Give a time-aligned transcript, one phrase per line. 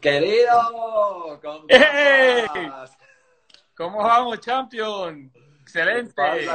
[0.00, 1.66] Querido, ¿cómo,
[3.76, 5.30] ¿Cómo vamos, champion?
[5.60, 6.14] Excelente.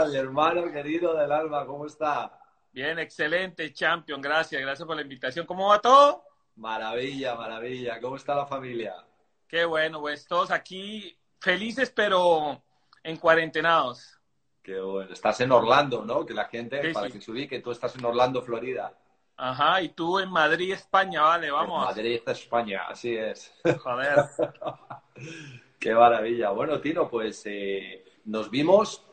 [0.09, 1.67] mi hermano querido del alma?
[1.67, 2.39] ¿Cómo está?
[2.71, 4.19] Bien, excelente, champion.
[4.19, 5.45] Gracias, gracias por la invitación.
[5.45, 6.23] ¿Cómo va todo?
[6.55, 8.01] Maravilla, maravilla.
[8.01, 8.95] ¿Cómo está la familia?
[9.47, 12.63] Qué bueno, pues todos aquí felices, pero
[13.03, 14.18] en cuarentenados.
[14.77, 15.13] Bueno.
[15.13, 16.25] Estás en Orlando, ¿no?
[16.25, 18.93] Que la gente, para que se ubique, tú estás en Orlando, Florida.
[19.37, 21.81] Ajá, y tú en Madrid, España, vale, vamos.
[21.81, 23.53] En Madrid, España, así es.
[23.81, 24.25] Joder.
[25.79, 26.49] Qué maravilla.
[26.49, 29.05] Bueno, Tino, pues eh, nos vimos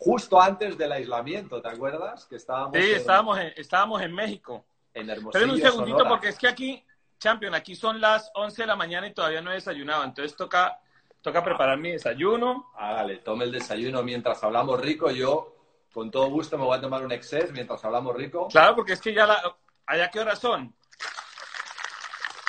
[0.00, 2.26] justo antes del aislamiento, ¿te acuerdas?
[2.26, 4.64] Que estábamos sí, estábamos, en, estábamos en México.
[4.92, 6.84] En Hermosillo, Pero un segundito, porque es que aquí,
[7.18, 10.80] Champion, aquí son las 11 de la mañana y todavía no he desayunado, entonces toca,
[11.20, 12.70] toca preparar mi desayuno.
[12.76, 15.10] Hágale, tome el desayuno mientras hablamos rico.
[15.10, 15.56] Yo,
[15.92, 18.48] con todo gusto, me voy a tomar un excess mientras hablamos rico.
[18.48, 19.56] Claro, porque es que ya la...
[19.86, 20.74] ¿Allá qué horas son?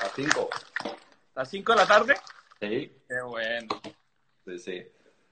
[0.02, 0.50] Las 5.
[1.36, 2.16] ¿Las 5 de la tarde?
[2.60, 2.92] Sí.
[3.08, 3.82] Qué bueno.
[4.46, 4.84] Sí, sí.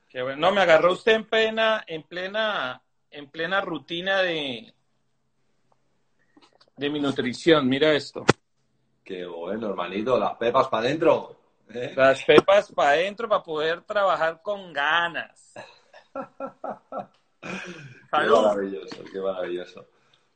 [0.08, 0.40] Qué bueno.
[0.40, 2.82] No, me agarró usted en plena, en plena,
[3.12, 4.74] en plena rutina de,
[6.78, 7.68] de mi nutrición.
[7.68, 8.26] Mira esto.
[9.04, 10.18] Qué bueno, hermanito.
[10.18, 11.39] Las pepas para adentro.
[11.74, 11.94] ¿Eh?
[11.96, 15.54] Las pepas para adentro para poder trabajar con ganas.
[17.42, 17.50] qué
[18.12, 19.88] maravilloso, qué maravilloso.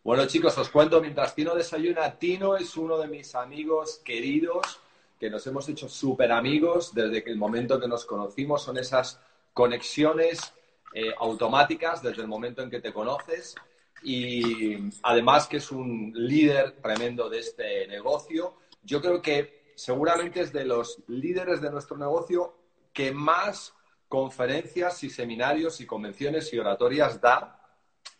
[0.03, 2.17] Bueno, chicos, os cuento mientras Tino desayuna.
[2.17, 4.79] Tino es uno de mis amigos queridos
[5.19, 8.63] que nos hemos hecho súper amigos desde que el momento que nos conocimos.
[8.63, 9.21] Son esas
[9.53, 10.53] conexiones
[10.93, 13.55] eh, automáticas desde el momento en que te conoces.
[14.03, 18.55] Y además que es un líder tremendo de este negocio.
[18.83, 22.55] Yo creo que seguramente es de los líderes de nuestro negocio
[22.93, 23.73] que más
[24.07, 27.59] conferencias y seminarios y convenciones y oratorias da,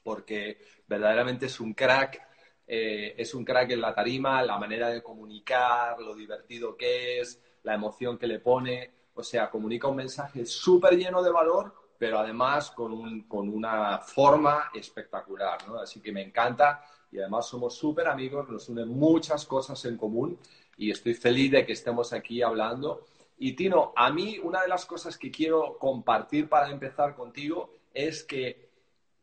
[0.04, 2.20] porque verdaderamente es un crack,
[2.66, 7.40] eh, es un crack en la tarima, la manera de comunicar, lo divertido que es,
[7.64, 12.18] la emoción que le pone, o sea, comunica un mensaje súper lleno de valor, pero
[12.18, 15.60] además con, un, con una forma espectacular.
[15.82, 20.40] Así que me encanta y además somos súper amigos, nos unen muchas cosas en común
[20.78, 23.06] y estoy feliz de que estemos aquí hablando.
[23.38, 28.24] Y Tino, a mí una de las cosas que quiero compartir para empezar contigo es
[28.24, 28.70] que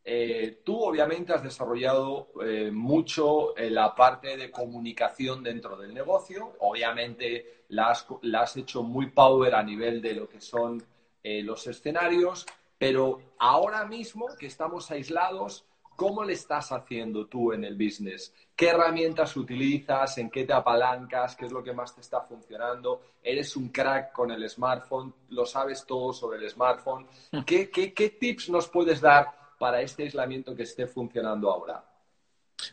[0.04, 6.54] eh, tú obviamente has desarrollado eh, mucho la parte de comunicación dentro del negocio.
[6.60, 10.82] Obviamente la has, hecho muy power a nivel de lo que son
[11.22, 12.46] eh, los escenarios,
[12.78, 15.64] pero ahora mismo que estamos aislados,
[16.00, 18.32] ¿cómo le estás haciendo tú en el business?
[18.56, 20.16] ¿Qué herramientas utilizas?
[20.16, 21.36] ¿En qué te apalancas?
[21.36, 23.02] ¿Qué es lo que más te está funcionando?
[23.22, 25.14] ¿Eres un crack con el smartphone?
[25.28, 27.06] ¿Lo sabes todo sobre el smartphone?
[27.32, 27.42] Mm.
[27.42, 29.26] ¿Qué, qué, qué tips nos puedes dar
[29.58, 31.84] para este aislamiento que esté funcionando ahora?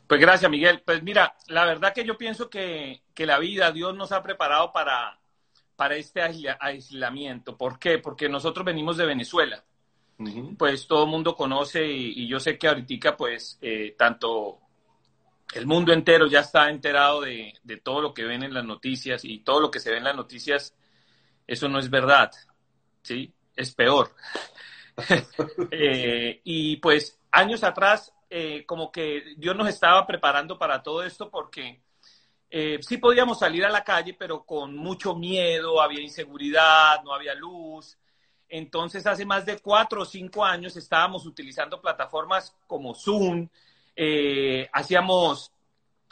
[0.07, 0.81] Pues gracias, Miguel.
[0.85, 5.19] Pues mira, la verdad que yo pienso que, la vida, Dios nos ha preparado para,
[5.75, 7.57] para este aislamiento.
[7.57, 7.97] ¿Por qué?
[7.97, 9.61] Porque nosotros venimos de Venezuela.
[10.57, 14.59] Pues todo el mundo conoce y, yo sé que ahorita pues eh, tanto
[15.53, 19.39] el mundo entero ya está enterado de, todo lo que ven en las noticias y
[19.39, 20.75] todo lo que se ve en las noticias,
[21.45, 22.31] eso no es verdad,
[23.01, 23.33] ¿sí?
[23.55, 24.13] Es peor.
[25.69, 31.29] Eh, y pues años atrás, eh, como que Dios nos estaba preparando para todo esto
[31.29, 31.83] porque
[32.49, 37.35] eh, sí podíamos salir a la calle, pero con mucho miedo, había inseguridad, no había
[37.35, 37.95] luz.
[38.49, 43.47] Entonces, hace más de cuatro o cinco años estábamos utilizando plataformas como Zoom,
[44.71, 45.51] hacíamos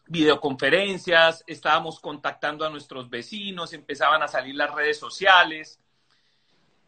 [0.08, 5.80] videoconferencias, estábamos contactando a nuestros vecinos, empezaban a salir las redes sociales.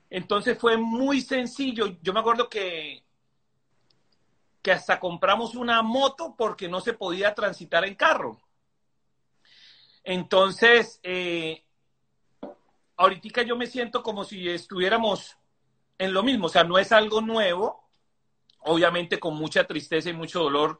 [0.10, 1.98] Entonces fue muy sencillo.
[2.02, 3.04] Yo me acuerdo que,
[4.62, 8.40] que hasta compramos una moto porque no se podía transitar en carro.
[10.04, 11.66] Entonces, eh,
[12.98, 15.38] ahorita yo me siento como si estuviéramos
[15.98, 17.90] en lo mismo, o sea, no es algo nuevo,
[18.60, 20.78] obviamente con mucha tristeza y mucho dolor,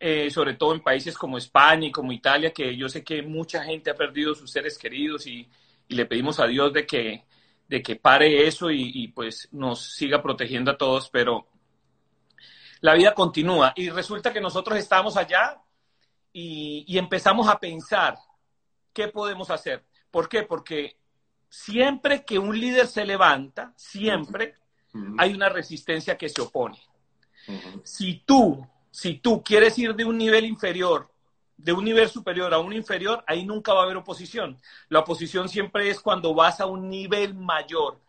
[0.00, 3.62] eh, sobre todo en países como España y como Italia, que yo sé que mucha
[3.64, 5.48] gente ha perdido sus seres queridos y
[5.88, 7.24] le pedimos a Dios de que
[7.68, 11.46] de que pare eso y, pues nos siga protegiendo a todos, pero
[12.80, 15.60] la vida continúa y resulta que nosotros estamos allá
[16.32, 18.16] y, empezamos a pensar
[18.92, 19.84] qué podemos hacer.
[20.10, 20.44] ¿Por qué?
[20.44, 20.97] Porque
[21.48, 24.54] siempre que un líder se levanta, siempre
[25.18, 26.80] hay una resistencia que se opone.
[27.84, 31.08] Si tú, si tú quieres ir de un nivel inferior
[31.58, 34.56] de un nivel superior a un inferior, ahí nunca va a haber oposición.
[34.88, 38.00] La oposición siempre es cuando vas a un nivel mayor.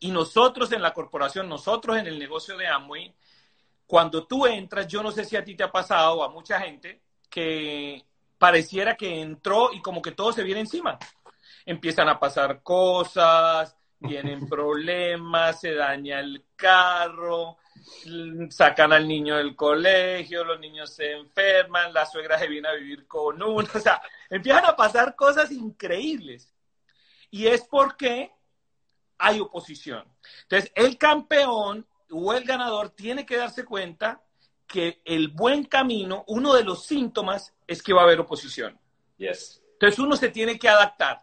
[0.00, 3.14] Y nosotros en la corporación, nosotros en el negocio de Amway,
[3.86, 6.58] cuando tú entras, yo no sé si a ti te ha pasado o a mucha
[6.58, 8.06] gente que
[8.38, 10.98] pareciera que entró y como que todo se viene encima.
[11.70, 17.58] Empiezan a pasar cosas, vienen problemas, se daña el carro,
[18.48, 23.06] sacan al niño del colegio, los niños se enferman, la suegra se viene a vivir
[23.06, 26.52] con uno, o sea, empiezan a pasar cosas increíbles.
[27.30, 28.32] Y es porque
[29.16, 30.04] hay oposición.
[30.42, 34.20] Entonces, el campeón o el ganador tiene que darse cuenta
[34.66, 38.76] que el buen camino, uno de los síntomas es que va a haber oposición.
[39.18, 39.62] Yes.
[39.74, 41.22] Entonces uno se tiene que adaptar.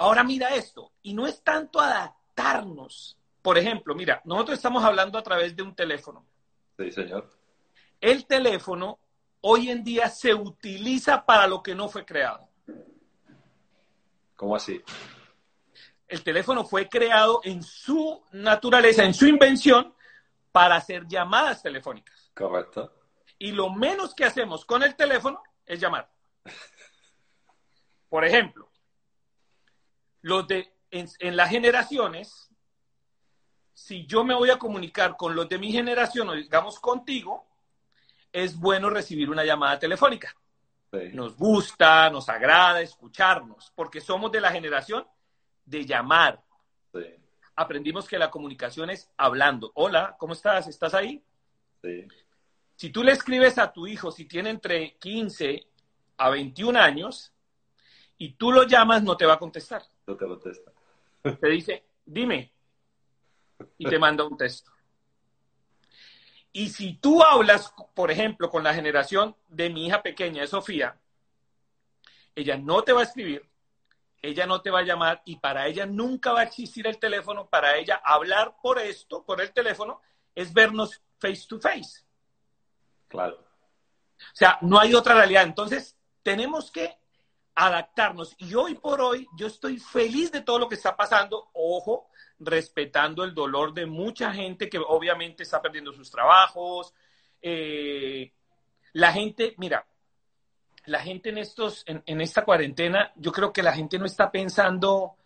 [0.00, 3.18] Ahora mira esto, y no es tanto adaptarnos.
[3.42, 6.24] Por ejemplo, mira, nosotros estamos hablando a través de un teléfono.
[6.78, 7.28] Sí, señor.
[8.00, 8.98] El teléfono
[9.42, 12.48] hoy en día se utiliza para lo que no fue creado.
[14.36, 14.82] ¿Cómo así?
[16.08, 19.94] El teléfono fue creado en su naturaleza, en su invención,
[20.50, 22.30] para hacer llamadas telefónicas.
[22.34, 22.90] Correcto.
[23.38, 26.10] Y lo menos que hacemos con el teléfono es llamar.
[28.08, 28.69] Por ejemplo,
[30.22, 32.50] los de en, en, las generaciones,
[33.72, 37.46] si yo me voy a comunicar con los de mi generación, o digamos contigo,
[38.32, 40.34] es bueno recibir una llamada telefónica.
[40.92, 41.10] Sí.
[41.12, 45.06] Nos gusta, nos agrada escucharnos, porque somos de la generación
[45.64, 46.42] de llamar.
[46.92, 47.04] Sí.
[47.54, 49.70] Aprendimos que la comunicación es hablando.
[49.74, 50.66] Hola, ¿cómo estás?
[50.66, 51.22] ¿Estás ahí?
[51.82, 52.08] Sí.
[52.74, 55.66] Si tú le escribes a tu hijo, si tiene entre 15
[56.16, 57.32] a 21 años,
[58.16, 59.82] y tú lo llamas, no te va a contestar.
[60.10, 60.72] No te contesta.
[61.22, 62.52] Te dice, dime,
[63.78, 64.72] y te manda un texto.
[66.52, 70.98] Y si tú hablas, por ejemplo, con la generación de mi hija pequeña, de Sofía,
[72.34, 73.48] ella no te va a escribir,
[74.20, 77.48] ella no te va a llamar y para ella nunca va a existir el teléfono,
[77.48, 80.00] para ella hablar por esto, por el teléfono,
[80.34, 82.02] es vernos face to face.
[83.06, 83.36] Claro.
[83.36, 85.44] O sea, no hay otra realidad.
[85.44, 86.99] Entonces, tenemos que
[87.66, 88.34] adaptarnos.
[88.38, 91.50] Y hoy por hoy, yo estoy feliz de todo lo que está pasando.
[91.52, 92.08] Ojo,
[92.38, 96.94] respetando el dolor de mucha gente que obviamente está perdiendo sus trabajos.
[97.42, 98.32] Eh,
[98.94, 99.86] la gente, mira,
[100.86, 105.16] la gente en, estos, en, esta cuarentena, yo creo que la gente no está pensando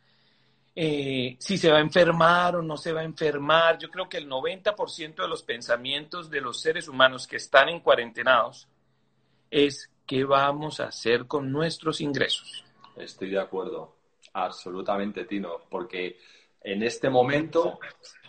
[0.74, 3.78] eh, si se va a enfermar o no se va a enfermar.
[3.78, 7.80] Yo creo que el 90% de los pensamientos de los seres humanos que están en
[7.80, 8.68] cuarentenados
[9.50, 12.64] es qué vamos a hacer con nuestros ingresos.
[12.96, 13.96] Estoy de acuerdo,
[14.32, 16.18] absolutamente, Tino, porque
[16.60, 17.78] en este momento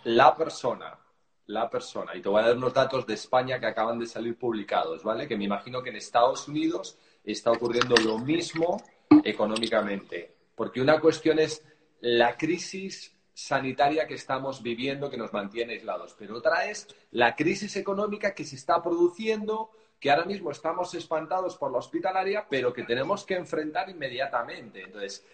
[0.04, 0.98] la persona,
[1.46, 4.36] la persona, y te voy a dar unos datos de España que acaban de salir
[4.38, 5.28] publicados, ¿vale?
[5.28, 8.82] Que me imagino que en Estados Unidos está ocurriendo lo mismo
[9.24, 11.64] económicamente, porque una cuestión es
[12.00, 17.76] la crisis sanitaria que estamos viviendo que nos mantiene aislados, pero otra es la crisis
[17.76, 19.70] económica que se está produciendo
[20.06, 24.84] que ahora mismo estamos espantados por la hospitalaria, pero que tenemos que enfrentar inmediatamente.
[24.84, 25.26] Entonces,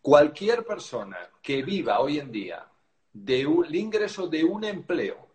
[0.00, 2.64] cualquier persona que viva hoy en día
[3.12, 5.26] del ingreso de un empleo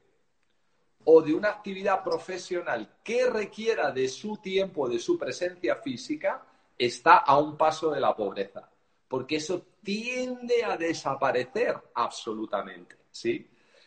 [1.03, 6.45] o de una actividad profesional que requiera de su tiempo, de su presencia física,
[6.77, 8.71] está a un paso de la pobreza,
[9.09, 13.45] porque eso tiende a desaparecer absolutamente, ¿sí?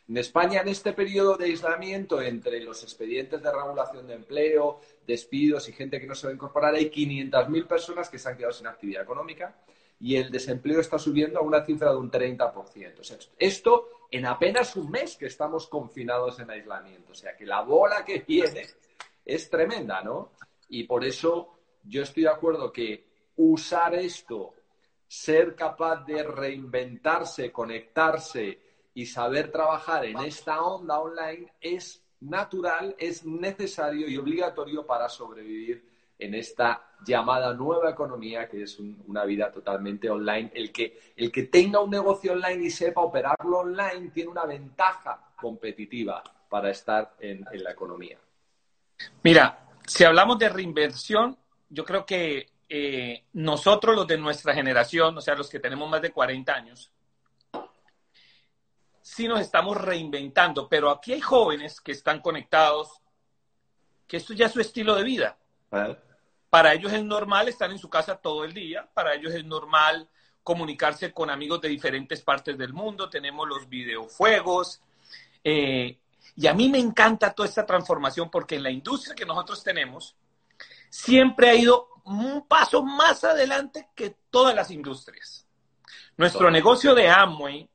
[0.09, 5.69] En España, en este periodo de aislamiento entre los expedientes de regulación de empleo, despidos
[5.69, 8.53] y gente que no se va a incorporar, hay 500.000 personas que se han quedado
[8.53, 9.57] sin actividad económica
[9.99, 13.01] y el desempleo está subiendo a una cifra de un 30%.
[13.01, 17.13] O sea, esto en apenas un mes que estamos confinados en aislamiento.
[17.13, 18.67] O sea, que la bola que viene
[19.25, 20.33] es tremenda, ¿no?
[20.69, 24.55] Y por eso yo estoy de acuerdo que usar esto,
[25.09, 28.66] ser capaz de reinventarse, conectarse,
[28.97, 35.87] y saber trabajar en esta onda online es natural, es necesario y obligatorio para sobrevivir
[36.19, 40.51] en esta llamada nueva economía que es un, una vida totalmente online.
[40.55, 45.29] El que, el que tenga un negocio online y sepa operarlo online tiene una ventaja
[45.39, 48.17] competitiva para estar en, en la economía.
[49.23, 51.37] Mira, si hablamos de reinversión,
[51.69, 56.01] yo creo que eh, nosotros los de nuestra generación, o sea, los que tenemos más
[56.01, 56.91] de 40 años,
[59.07, 62.91] sí nos estamos reinventando, pero aquí hay jóvenes que están conectados,
[64.05, 65.39] que esto ya es su estilo de vida.
[65.71, 65.97] ¿Eh?
[66.51, 70.09] Para ellos es normal estar en su casa todo el día, para ellos es normal
[70.43, 74.83] comunicarse con amigos de diferentes partes del mundo, tenemos los videojuegos,
[75.45, 76.01] eh,
[76.35, 80.17] y a mí me encanta toda esta transformación porque en la industria que nosotros tenemos
[80.91, 85.47] siempre ha ido un paso más adelante que todas las industrias.
[86.17, 87.71] Nuestro negocio de Amway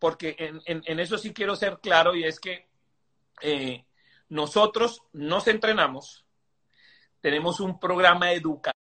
[0.00, 2.66] porque en, en, en, eso sí quiero ser claro y es que
[3.42, 3.84] eh,
[4.30, 6.24] nosotros nos entrenamos,
[7.20, 8.80] tenemos un programa educativo,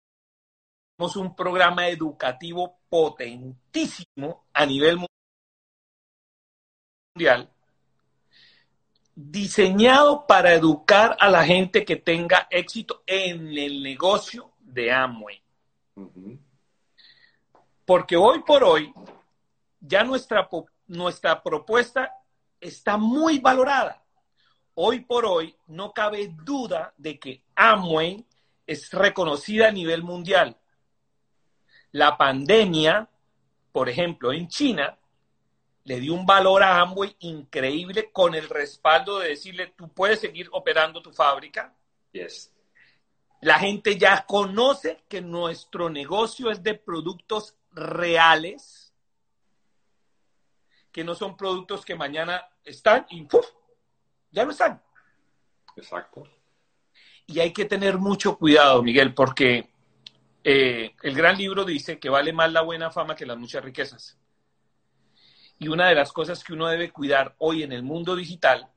[0.97, 5.01] tenemos un programa educativo potentísimo a nivel
[7.17, 7.51] mundial,
[9.15, 15.43] diseñado para educar a la gente que tenga éxito en el negocio de Amway.
[17.85, 18.93] Porque hoy por hoy,
[19.81, 20.49] ya nuestra,
[20.91, 22.13] nuestra propuesta
[22.61, 24.03] está muy valorada.
[24.75, 28.27] Hoy por hoy no cabe duda de que Amway
[28.67, 30.57] es reconocida a nivel mundial.
[31.93, 33.09] La pandemia,
[33.73, 34.99] por ejemplo, en China,
[35.85, 40.49] le dio un valor a Amway increíble con el respaldo de decirle, tú puedes seguir
[40.53, 41.75] operando tu fábrica.
[42.13, 42.53] Yes.
[43.41, 48.80] La gente ya conoce que nuestro negocio es de productos reales,
[50.93, 53.47] que no son productos que mañana están y ¡puf!
[54.31, 54.83] ya no están.
[55.77, 56.29] Exacto.
[57.27, 59.71] Y hay que tener mucho cuidado, Miguel, porque
[60.43, 64.19] eh, el gran libro dice que vale más la buena fama que las muchas riquezas.
[65.59, 68.69] Y una de las cosas que uno debe cuidar hoy en el mundo digital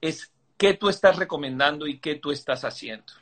[0.00, 3.12] es qué tú estás recomendando y qué tú estás haciendo.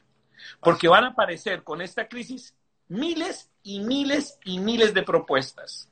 [0.61, 2.55] Porque van a aparecer con esta crisis
[2.89, 5.92] miles y miles y miles de propuestas.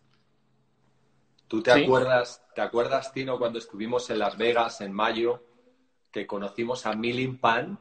[1.50, 5.42] ¿Tú te acuerdas, te acuerdas, Tino, cuando estuvimos en Las Vegas en mayo,
[6.12, 7.76] que conocimos a Milling Pan?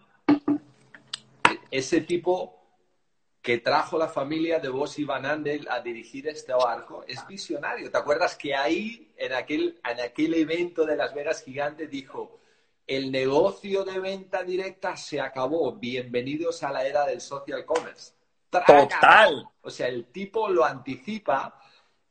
[1.69, 2.59] Ese tipo
[3.43, 7.91] que trajo la familia de Boss y Van Andel a dirigir este barco es visionario.
[7.91, 12.39] ¿Te acuerdas que ahí, en aquel, en aquel evento de Las Vegas gigante, dijo,
[12.87, 18.13] el negocio de venta directa se acabó, bienvenidos a la era del social commerce?
[18.49, 19.47] Total.
[19.61, 21.61] O sea, el tipo lo anticipa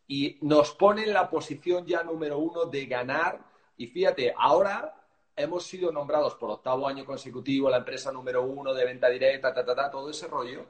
[0.08, 3.38] y nos pone en la posición ya número uno de ganar.
[3.76, 4.94] Y fíjate, ahora
[5.36, 9.64] hemos sido nombrados por octavo año consecutivo la empresa número uno de venta directa, ta,
[9.64, 10.64] ta, ta, todo ese rollo.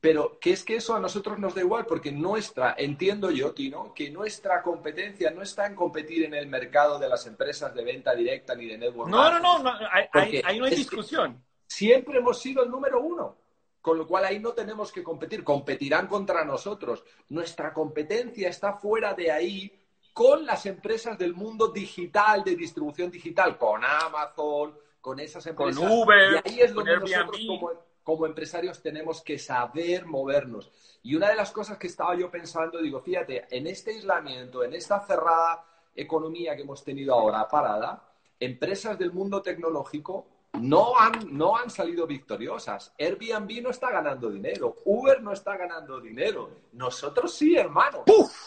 [0.00, 3.92] Pero que es que eso a nosotros nos da igual, porque nuestra, entiendo yo, Tino,
[3.94, 8.14] que nuestra competencia no está en competir en el mercado de las empresas de venta
[8.14, 9.10] directa ni de network.
[9.10, 11.42] No, no, no, no ahí, ahí, no hay discusión.
[11.66, 13.43] Siempre hemos sido el número uno.
[13.84, 17.04] Con lo cual ahí no tenemos que competir, competirán contra nosotros.
[17.28, 19.78] Nuestra competencia está fuera de ahí
[20.14, 25.78] con las empresas del mundo digital, de distribución digital, con Amazon, con esas empresas.
[25.78, 27.72] Con Uber, y ahí es donde nosotros como,
[28.02, 30.72] como, empresarios tenemos que saber movernos.
[31.02, 34.72] Y una de las cosas que estaba yo pensando, digo, fíjate, en este aislamiento, en
[34.72, 35.62] esta cerrada
[35.94, 38.02] economía que hemos tenido ahora parada,
[38.40, 40.26] empresas del mundo tecnológico
[40.60, 42.94] no han, no han salido victoriosas.
[42.98, 44.76] Airbnb no está ganando dinero.
[44.84, 46.50] Uber no está ganando dinero.
[46.72, 48.04] Nosotros sí, hermano.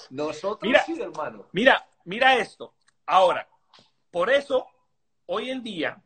[0.09, 1.47] Nosotros sí, hermano.
[1.51, 2.73] Mira, mira esto.
[3.05, 3.47] Ahora,
[4.11, 4.67] por eso,
[5.25, 6.01] hoy en día,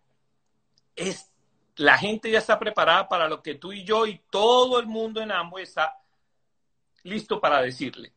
[0.95, 1.31] es,
[1.75, 5.21] la gente ya está preparada para lo que tú y yo y todo el mundo
[5.21, 5.97] en ambos está
[7.03, 8.13] listo para decirle.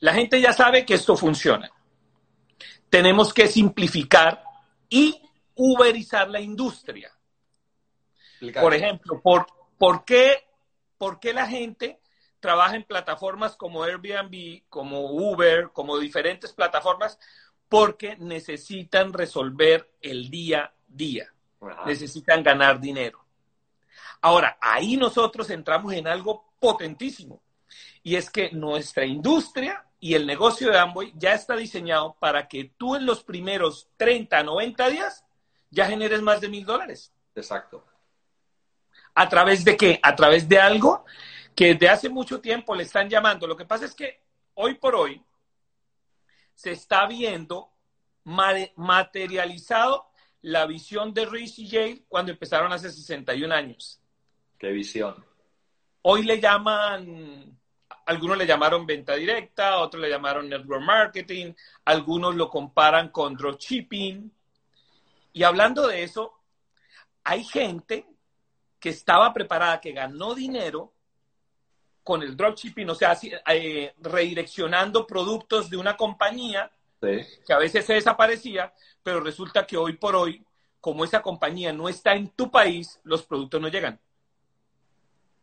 [0.00, 1.70] La gente ya sabe que esto funciona.
[2.88, 4.44] Tenemos que simplificar
[4.88, 5.21] y
[5.54, 7.12] uberizar la industria.
[8.60, 9.46] Por ejemplo, ¿por,
[9.78, 10.48] por, qué,
[10.98, 12.00] ¿por qué la gente
[12.40, 17.18] trabaja en plataformas como Airbnb, como Uber, como diferentes plataformas?
[17.68, 21.32] Porque necesitan resolver el día a día.
[21.86, 23.24] Necesitan ganar dinero.
[24.20, 27.40] Ahora, ahí nosotros entramos en algo potentísimo.
[28.02, 32.72] Y es que nuestra industria y el negocio de Amway ya está diseñado para que
[32.76, 35.24] tú en los primeros 30, 90 días
[35.72, 37.12] ya generes más de mil dólares.
[37.34, 37.84] Exacto.
[39.14, 39.98] ¿A través de qué?
[40.02, 41.04] A través de algo
[41.56, 43.46] que desde hace mucho tiempo le están llamando.
[43.46, 44.22] Lo que pasa es que
[44.54, 45.22] hoy por hoy
[46.54, 47.70] se está viendo
[48.24, 50.06] materializado
[50.42, 54.00] la visión de Ruiz y Jay cuando empezaron hace 61 años.
[54.58, 55.24] ¿Qué visión?
[56.02, 57.58] Hoy le llaman,
[58.06, 61.52] algunos le llamaron venta directa, otros le llamaron network marketing,
[61.84, 64.32] algunos lo comparan con dropshipping,
[65.32, 66.32] y hablando de eso,
[67.24, 68.06] hay gente
[68.78, 70.92] que estaba preparada, que ganó dinero
[72.02, 76.70] con el dropshipping, o sea, eh, redireccionando productos de una compañía
[77.00, 78.72] que a veces se desaparecía,
[79.02, 80.44] pero resulta que hoy por hoy,
[80.80, 84.00] como esa compañía no está en tu país, los productos no llegan.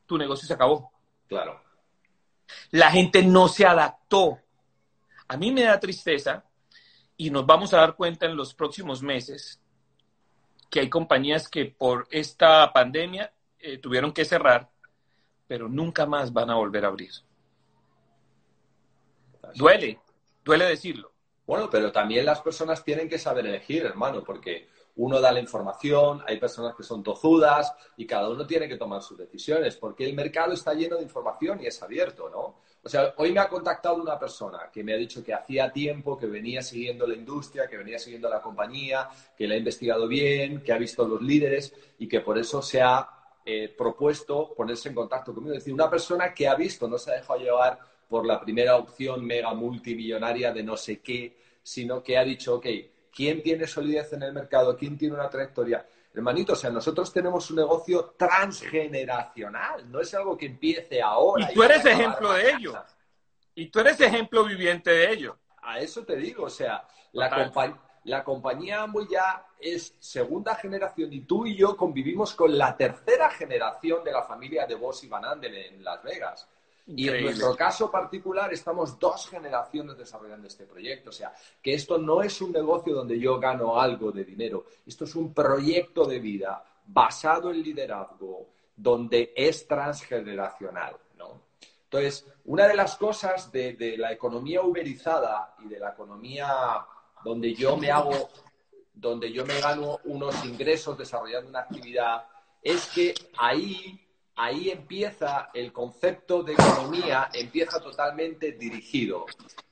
[0.06, 0.92] Tu negocio se acabó.
[1.28, 1.62] Claro.
[2.72, 4.40] La gente no se adaptó.
[5.28, 6.46] A mí me da tristeza
[7.16, 9.62] y nos vamos a dar cuenta en los próximos meses
[10.70, 14.70] que hay compañías que por esta pandemia eh, tuvieron que cerrar,
[15.48, 17.12] pero nunca más van a volver a abrir.
[19.56, 20.00] Duele,
[20.44, 21.12] duele decirlo.
[21.46, 26.22] Bueno, pero también las personas tienen que saber elegir, hermano, porque uno da la información,
[26.28, 30.14] hay personas que son tozudas y cada uno tiene que tomar sus decisiones, porque el
[30.14, 32.60] mercado está lleno de información y es abierto, ¿no?
[32.82, 36.18] O sea, hoy me ha contactado una persona que me ha dicho que hacía tiempo
[36.18, 40.62] que venía siguiendo la industria, que venía siguiendo la compañía, que la ha investigado bien,
[40.62, 43.08] que ha visto los líderes y que por eso se ha
[43.46, 45.54] eh, propuesto ponerse en contacto conmigo.
[45.54, 48.78] Es decir, una persona que ha visto, no se ha dejado llevar por la primera
[48.78, 52.68] opción mega multimillonaria de no sé qué, sino que ha dicho, ok,
[53.12, 54.78] ¿quién tiene solidez en el mercado?
[54.78, 55.86] ¿Quién tiene una trayectoria?
[56.14, 61.52] Hermanito, o sea, nosotros tenemos un negocio transgeneracional, no es algo que empiece ahora.
[61.52, 62.84] Y tú eres ejemplo de ello.
[63.54, 65.38] Y tú eres ejemplo viviente de ello.
[65.62, 67.52] A eso te digo, o sea, la,
[68.06, 73.30] la compañía Amway ya es segunda generación y tú y yo convivimos con la tercera
[73.30, 76.48] generación de la familia de Boss y Van Anden en Las Vegas.
[76.96, 81.12] Y en nuestro caso particular estamos dos generaciones desarrollando este proyecto.
[81.12, 81.32] O sea,
[81.62, 84.66] que esto no es un negocio donde yo gano algo de dinero.
[84.88, 90.96] Esto es un proyecto de vida basado en liderazgo, donde es transgeneracional.
[91.16, 91.42] ¿no?
[91.84, 96.48] Entonces, una de las cosas de, de la economía uberizada y de la economía
[97.24, 98.30] donde yo me hago,
[98.96, 102.26] donde yo me gano unos ingresos desarrollando una actividad,
[102.64, 104.09] es que ahí
[104.40, 109.26] ahí empieza el concepto de economía, empieza totalmente dirigido.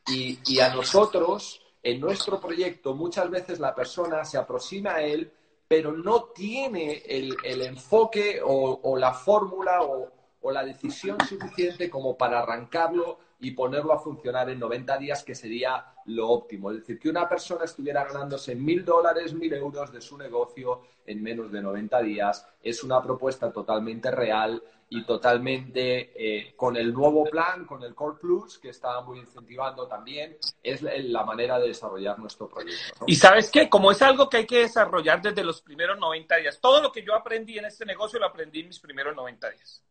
[0.06, 5.32] Y, a nosotros, en nuestro proyecto, muchas veces la persona se aproxima a él,
[5.70, 12.40] pero no tiene el, enfoque o, la fórmula o, o la decisión suficiente como para
[12.40, 16.72] arrancarlo y ponerlo a funcionar en 90 días, que sería lo óptimo.
[16.72, 21.22] Es decir, que una persona estuviera ganándose mil dólares, mil euros de su negocio en
[21.22, 27.26] menos de 90 días, es una propuesta totalmente real y totalmente eh, con el nuevo
[27.26, 32.18] plan, con el Core Plus, que está muy incentivando también, es la manera de desarrollar
[32.20, 33.06] nuestro proyecto.
[33.06, 36.60] Y sabes qué, como es algo que hay que desarrollar desde los primeros 90 días,
[36.62, 39.84] todo lo que yo aprendí en este negocio lo aprendí en mis primeros 90 días.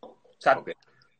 [0.00, 0.62] O sea,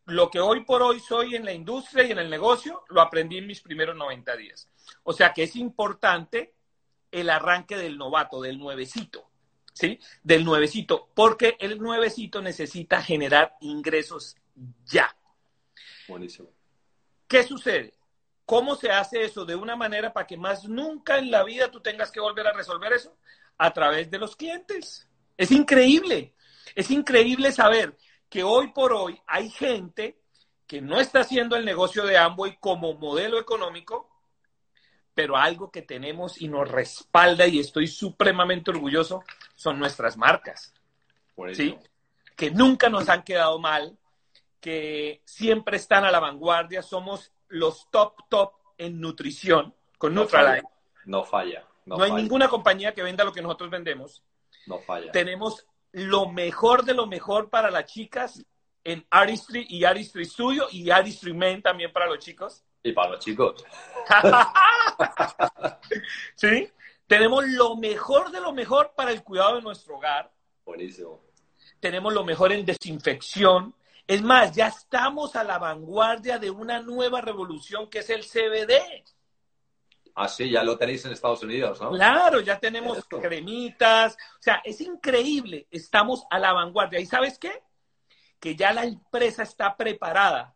[0.07, 3.39] lo que hoy por hoy soy en la industria y en el negocio, lo aprendí
[3.39, 4.69] en mis primeros 90 días.
[5.03, 6.55] O sea que es importante
[7.11, 9.31] el arranque del novato, del nuevecito,
[9.73, 9.99] ¿sí?
[10.23, 14.37] Del nuevecito, porque el nuevecito necesita generar ingresos
[14.85, 15.15] ya.
[16.09, 16.51] Buenísimo.
[17.27, 17.95] ¿Qué sucede?
[18.45, 21.81] ¿Cómo se hace eso de una manera para que más nunca en la vida tú
[21.81, 23.17] tengas que volver a resolver eso?
[23.59, 25.09] A través de los clientes.
[25.37, 26.33] Es increíble.
[26.77, 27.97] Es increíble saber
[28.29, 30.19] que hoy por hoy hay gente
[30.67, 34.11] que no está haciendo el negocio de Amway como modelo económico,
[35.15, 39.23] pero algo que tenemos y nos respalda y estoy supremamente orgulloso
[39.55, 40.75] son nuestras marcas.
[41.53, 41.79] ¿sí?
[42.37, 43.97] Que nunca nos han quedado mal,
[44.61, 50.69] que siempre están a la vanguardia, somos los top, top en nutrición con no Nutraline.
[51.05, 51.65] No falla.
[51.85, 54.23] No, hay ninguna compañía que venda lo que nosotros vendemos.
[54.67, 55.13] No falla.
[55.13, 55.65] Tenemos
[55.97, 58.45] lo mejor de lo mejor para las chicas
[58.85, 62.63] en Artistry y Artistry Studio y Artistry Men también para los chicos.
[62.83, 63.65] Y para los chicos.
[66.35, 66.71] ¿Sí?
[67.07, 70.31] Tenemos lo mejor de lo mejor para el cuidado de nuestro hogar.
[70.67, 71.23] Buenísimo.
[71.81, 73.75] Tenemos lo mejor en desinfección.
[74.07, 79.03] Es más, ya estamos a la vanguardia de una nueva revolución que es el CBD.
[80.19, 81.91] Ah, sí, ya lo tenéis en Estados Unidos, ¿no?
[81.91, 84.15] Claro, ya tenemos cremitas.
[84.15, 85.67] O sea, es increíble.
[85.71, 86.99] Estamos a la vanguardia.
[86.99, 87.63] ¿Y sabes qué?
[88.41, 90.55] Que ya la empresa está preparada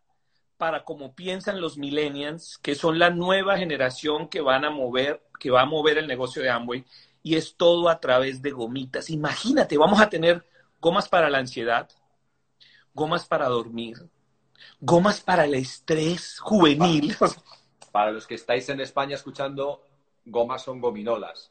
[0.57, 5.51] para como piensan los millennials, que son la nueva generación que van a mover, que
[5.51, 6.87] va a mover el negocio de Amway,
[7.23, 9.11] y es todo a través de gomitas.
[9.11, 10.42] Imagínate, vamos a tener
[10.81, 11.87] gomas para la ansiedad,
[12.94, 14.09] gomas para dormir,
[14.81, 17.14] gomas para el estrés juvenil.
[17.92, 19.85] Para los que estáis en España escuchando,
[20.24, 21.50] gomas son gominolas.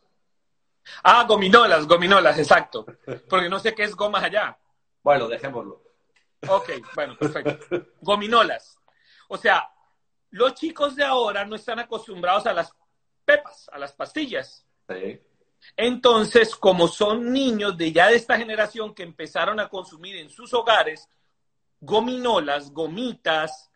[1.03, 2.85] Ah, gominolas, gominolas, exacto.
[3.29, 4.57] Porque no sé qué es gomas allá.
[5.03, 5.81] Bueno, dejémoslo.
[6.47, 7.87] Ok, bueno, perfecto.
[8.01, 8.77] Gominolas.
[9.27, 9.69] O sea,
[10.31, 12.73] los chicos de ahora no están acostumbrados a las
[13.25, 14.65] pepas, a las pastillas.
[14.87, 15.21] Sí.
[15.75, 20.53] Entonces, como son niños de ya de esta generación que empezaron a consumir en sus
[20.53, 21.09] hogares
[21.81, 23.71] gominolas, gomitas,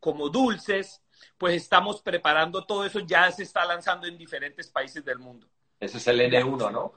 [0.00, 1.02] como dulces,
[1.38, 5.48] pues estamos preparando todo eso, ya se está lanzando en diferentes países del mundo.
[5.78, 6.92] Ese es el N1, ¿no?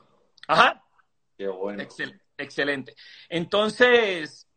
[0.48, 0.84] Ajá.
[1.38, 1.84] Qué bueno.
[2.38, 2.96] excelente.
[3.30, 4.48] Entonces,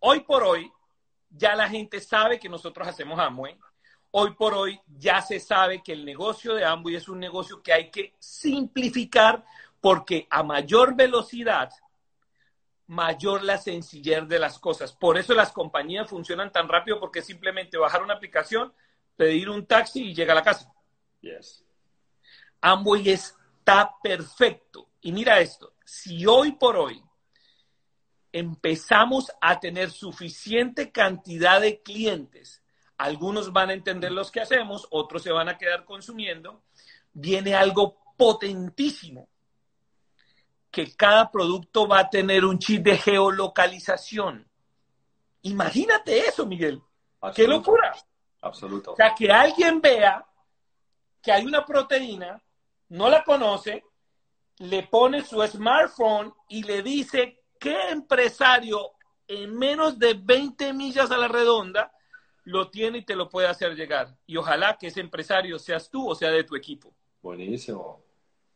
[0.00, 0.70] hoy por hoy,
[1.28, 3.56] ya la gente sabe que nosotros hacemos Amway.
[4.12, 7.72] Hoy por hoy ya se sabe que el negocio de Amway es un negocio que
[7.72, 9.44] hay que simplificar
[9.80, 11.70] porque a mayor velocidad,
[12.88, 14.92] mayor la sencillez de las cosas.
[14.92, 18.74] Por eso las compañías funcionan tan rápido porque simplemente bajar una aplicación,
[19.20, 20.72] pedir un taxi y llega a la casa.
[21.20, 21.62] Yes.
[22.62, 24.88] Amway es está perfecto.
[25.02, 27.02] Y mira esto, si hoy por hoy
[28.32, 32.62] empezamos a tener suficiente cantidad de clientes,
[32.96, 36.62] algunos van a entender los que hacemos, otros se van a quedar consumiendo,
[37.12, 39.28] viene algo potentísimo,
[40.70, 44.48] que cada producto va a tener un chip de geolocalización.
[45.42, 46.80] Imagínate eso, Miguel.
[47.34, 47.92] ¡Qué locura!
[48.42, 48.92] Absoluto.
[48.92, 50.26] O sea, que alguien vea
[51.22, 52.42] que hay una proteína,
[52.88, 53.84] no la conoce,
[54.58, 58.92] le pone su smartphone y le dice qué empresario
[59.28, 61.92] en menos de 20 millas a la redonda
[62.44, 64.16] lo tiene y te lo puede hacer llegar.
[64.26, 66.92] Y ojalá que ese empresario seas tú o sea de tu equipo.
[67.22, 68.02] Buenísimo.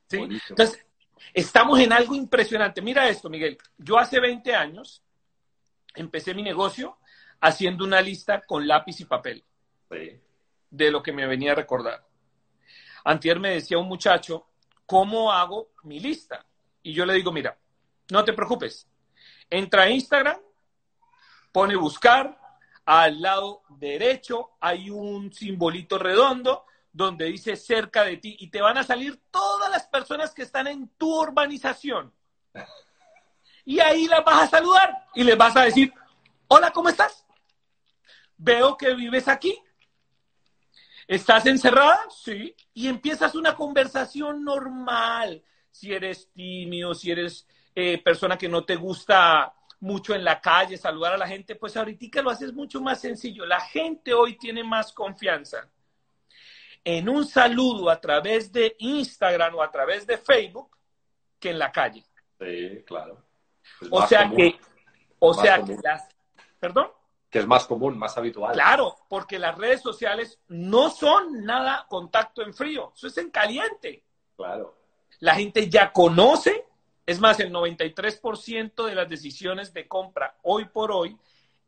[0.09, 0.17] ¿Sí?
[0.49, 0.85] Entonces,
[1.33, 2.83] estamos en algo impresionante.
[2.83, 3.59] Mira esto, Miguel.
[3.79, 5.03] Yo hace 20 años
[5.95, 6.99] empecé mi negocio
[7.41, 9.45] haciendo una lista con lápiz y papel
[9.95, 10.21] sí.
[10.71, 12.07] de lo que me venía a recordar.
[13.05, 14.47] Antier me decía un muchacho,
[14.87, 16.45] ¿cómo hago mi lista?
[16.83, 17.57] Y yo le digo, mira,
[18.11, 18.89] no te preocupes,
[19.51, 20.39] entra a Instagram,
[21.53, 22.39] pone buscar,
[22.85, 28.79] al lado derecho hay un simbolito redondo donde dice cerca de ti y te van
[28.79, 32.13] a salir todas las personas que están en tu urbanización.
[33.65, 35.93] Y ahí las vas a saludar y les vas a decir,
[36.49, 37.27] hola, ¿cómo estás?
[38.37, 39.59] Veo que vives aquí.
[41.07, 42.01] ¿Estás encerrada?
[42.11, 42.55] Sí.
[42.73, 45.43] Y empiezas una conversación normal.
[45.71, 50.79] Si eres tímido, si eres eh, persona que no te gusta mucho en la calle,
[50.79, 53.45] saludar a la gente, pues ahorita lo haces mucho más sencillo.
[53.45, 55.69] La gente hoy tiene más confianza
[56.85, 60.77] en un saludo a través de Instagram o a través de Facebook
[61.39, 62.05] que en la calle.
[62.39, 63.25] Sí, claro.
[63.91, 64.37] O sea común.
[64.37, 64.61] que,
[65.19, 65.77] o más sea común.
[65.77, 66.09] que las,
[66.61, 66.91] perdón.
[67.35, 68.55] Que es más común, más habitual.
[68.55, 74.05] Claro, porque las redes sociales no son nada contacto en frío, eso es en caliente.
[74.37, 74.77] Claro.
[75.19, 76.65] La gente ya conoce
[77.07, 81.19] es más, el 93% de las decisiones de compra hoy por hoy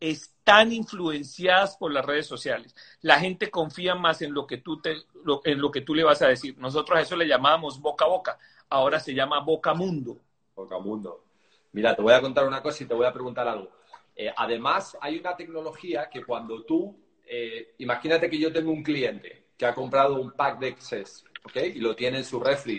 [0.00, 2.74] están influenciadas por las redes sociales.
[3.02, 6.04] La gente confía más en lo que tú, te, lo, en lo que tú le
[6.04, 6.56] vas a decir.
[6.58, 8.38] Nosotros a eso le llamábamos boca a boca.
[8.70, 10.18] Ahora se llama boca mundo.
[10.54, 11.24] Boca mundo.
[11.72, 13.70] Mira, te voy a contar una cosa y te voy a preguntar algo.
[14.16, 19.48] Eh, además, hay una tecnología que cuando tú, eh, imagínate que yo tengo un cliente
[19.56, 21.56] que ha comprado un pack de Excess, ¿ok?
[21.74, 22.78] Y lo tiene en su refri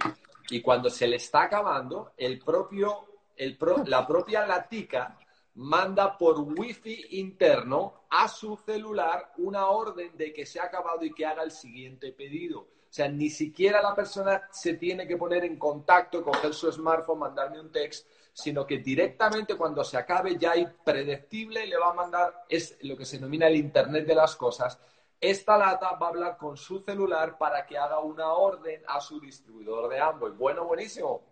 [0.49, 5.17] y cuando se le está acabando, el propio, el pro, la propia latica
[5.55, 11.13] manda por wifi interno a su celular una orden de que se ha acabado y
[11.13, 12.59] que haga el siguiente pedido.
[12.61, 17.19] O sea, ni siquiera la persona se tiene que poner en contacto, coger su smartphone,
[17.19, 21.93] mandarme un text, sino que directamente cuando se acabe ya hay predictible le va a
[21.93, 24.79] mandar, es lo que se denomina el Internet de las Cosas,
[25.19, 29.19] esta lata va a hablar con su celular para que haga una orden a su
[29.19, 30.33] distribuidor de Amway.
[30.33, 31.23] Bueno, buenísimo.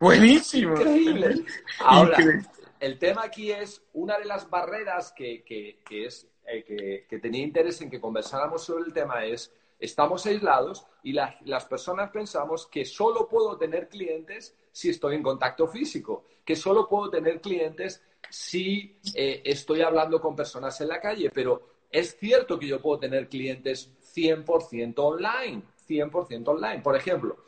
[0.00, 0.74] Buenísimo.
[0.74, 1.44] Increíble.
[1.80, 2.48] Ahora, Increíble.
[2.80, 7.18] el tema aquí es una de las barreras que, que, que es, eh, que, que,
[7.18, 12.10] tenía interés en que conversáramos sobre el tema es, estamos aislados y la, las personas
[12.10, 17.40] pensamos que solo puedo tener clientes si estoy en contacto físico, que solo puedo tener
[17.40, 22.80] clientes si eh, estoy hablando con personas en la calle, pero es cierto que yo
[22.80, 26.80] puedo tener clientes 100% online, 100% online.
[26.80, 27.44] Por ejemplo,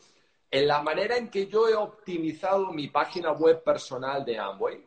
[0.50, 4.85] en la manera en que yo he optimizado mi página web personal de Amway,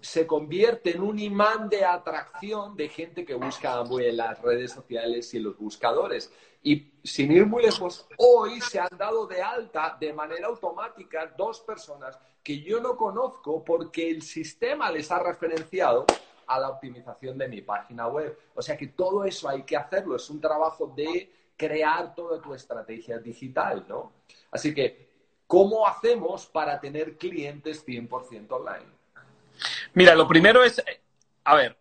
[0.00, 4.72] se convierte en un imán de atracción de gente que busca Amway en las redes
[4.72, 6.32] sociales y en los buscadores.
[6.62, 11.60] Y sin ir muy lejos, hoy se han dado de alta de manera automática dos
[11.60, 16.06] personas que yo no conozco porque el sistema les ha referenciado
[16.46, 18.36] a la optimización de mi página web.
[18.54, 22.54] O sea que todo eso hay que hacerlo, es un trabajo de crear toda tu
[22.54, 24.12] estrategia digital, ¿no?
[24.50, 25.10] Así que,
[25.46, 28.99] ¿cómo hacemos para tener clientes 100% online?
[29.94, 30.82] Mira, lo primero es,
[31.44, 31.76] a ver,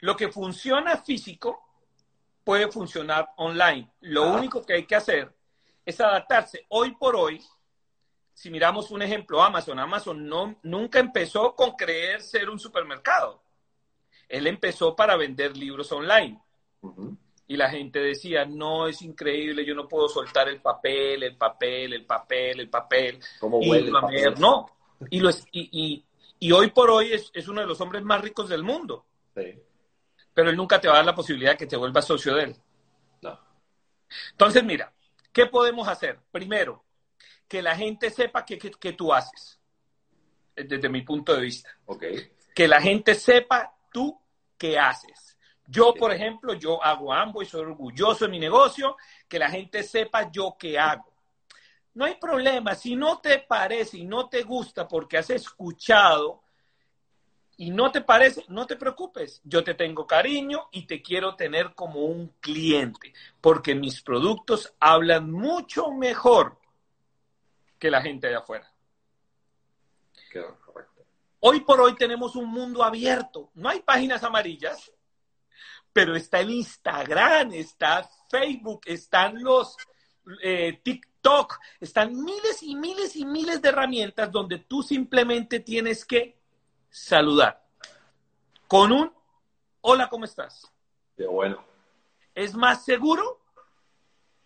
[0.00, 1.60] lo que funciona físico
[2.44, 3.90] puede funcionar online.
[4.00, 4.32] Lo ah.
[4.32, 5.32] único que hay que hacer
[5.84, 6.66] es adaptarse.
[6.68, 7.42] Hoy por hoy,
[8.34, 13.42] si miramos un ejemplo, Amazon, Amazon no, nunca empezó con creer ser un supermercado.
[14.28, 16.40] Él empezó para vender libros online.
[16.82, 17.16] Uh -huh.
[17.46, 21.94] Y la gente decía, no, es increíble, yo no puedo soltar el papel, el papel,
[21.94, 23.18] el papel, el papel.
[23.40, 24.34] ¿Cómo huele el papel?
[24.38, 24.66] No.
[25.08, 26.04] Y, lo y,
[26.38, 29.06] y, hoy por hoy es, es, uno de los hombres más ricos del mundo.
[29.34, 29.60] Sí.
[30.34, 32.44] Pero él nunca te va a dar la posibilidad de que te vuelvas socio de
[32.44, 32.56] él.
[33.22, 33.38] No.
[34.30, 34.92] Entonces, mira,
[35.32, 36.20] ¿qué podemos hacer?
[36.30, 36.84] Primero,
[37.46, 39.58] que la gente sepa qué que, que, tú haces,
[40.54, 41.70] desde mi punto de vista.
[41.86, 42.32] Okay.
[42.54, 44.20] Que la gente sepa tú
[44.56, 45.36] qué haces.
[45.66, 48.96] Yo, por ejemplo, yo hago ambos y soy orgulloso de mi negocio,
[49.28, 51.12] que la gente sepa yo qué hago.
[51.98, 52.76] No hay problema.
[52.76, 56.44] Si no te parece y no te gusta porque has escuchado
[57.56, 59.40] y no te parece, no te preocupes.
[59.42, 65.28] Yo te tengo cariño y te quiero tener como un cliente porque mis productos hablan
[65.32, 66.60] mucho mejor
[67.80, 68.72] que la gente de afuera.
[70.64, 71.04] correcto.
[71.40, 73.50] Hoy por hoy tenemos un mundo abierto.
[73.54, 74.92] No hay páginas amarillas,
[75.92, 79.76] pero está el Instagram, está Facebook, están los
[80.42, 81.08] eh, TikTok,
[81.80, 86.38] están miles y miles y miles de herramientas donde tú simplemente tienes que
[86.90, 87.62] saludar
[88.66, 89.12] con un
[89.80, 90.70] hola, ¿cómo estás?
[91.16, 91.64] Qué bueno.
[92.34, 93.40] Es más seguro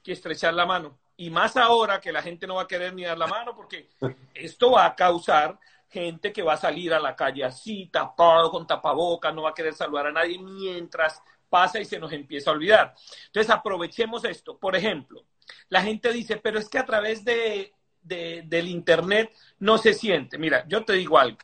[0.02, 0.98] que estrechar la mano.
[1.16, 3.90] Y más ahora que la gente no va a querer ni dar la mano porque
[4.34, 5.58] esto va a causar
[5.88, 9.54] gente que va a salir a la calle así, tapado, con tapaboca, no va a
[9.54, 12.94] querer saludar a nadie mientras pasa y se nos empieza a olvidar.
[13.26, 14.56] Entonces aprovechemos esto.
[14.56, 15.26] Por ejemplo,
[15.68, 20.38] la gente dice, pero es que a través de, del Internet no se siente.
[20.38, 21.38] Mira, yo te digo algo.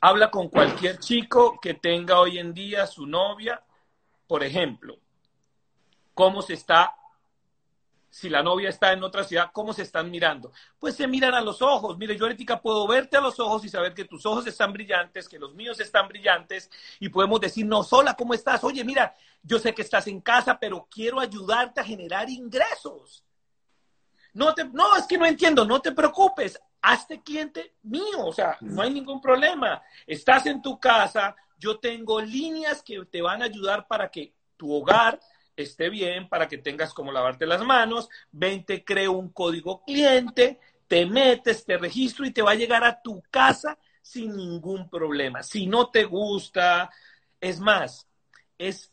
[0.00, 3.62] Habla con cualquier chico que tenga hoy en día su novia,
[4.26, 4.98] por ejemplo,
[6.14, 6.94] cómo se está
[8.10, 10.52] si la novia está en otra ciudad, ¿cómo se están mirando?
[10.78, 11.96] Pues se miran a los ojos.
[11.96, 15.28] Mire, yo ahorita puedo verte a los ojos y saber que tus ojos están brillantes,
[15.28, 16.68] que los míos están brillantes
[16.98, 18.64] y podemos decirnos, hola, ¿cómo estás?
[18.64, 23.24] Oye, mira, yo sé que estás en casa, pero quiero ayudarte a generar ingresos.
[24.32, 28.56] No, te, no, es que no entiendo, no te preocupes, hazte cliente mío, o sea,
[28.60, 29.82] no hay ningún problema.
[30.06, 34.72] Estás en tu casa, yo tengo líneas que te van a ayudar para que tu
[34.72, 35.20] hogar
[35.62, 40.58] esté bien, para que tengas como lavarte las manos, ven, te creo un código cliente,
[40.86, 45.42] te metes, te registro y te va a llegar a tu casa sin ningún problema.
[45.42, 46.90] Si no te gusta,
[47.40, 48.08] es más,
[48.58, 48.92] es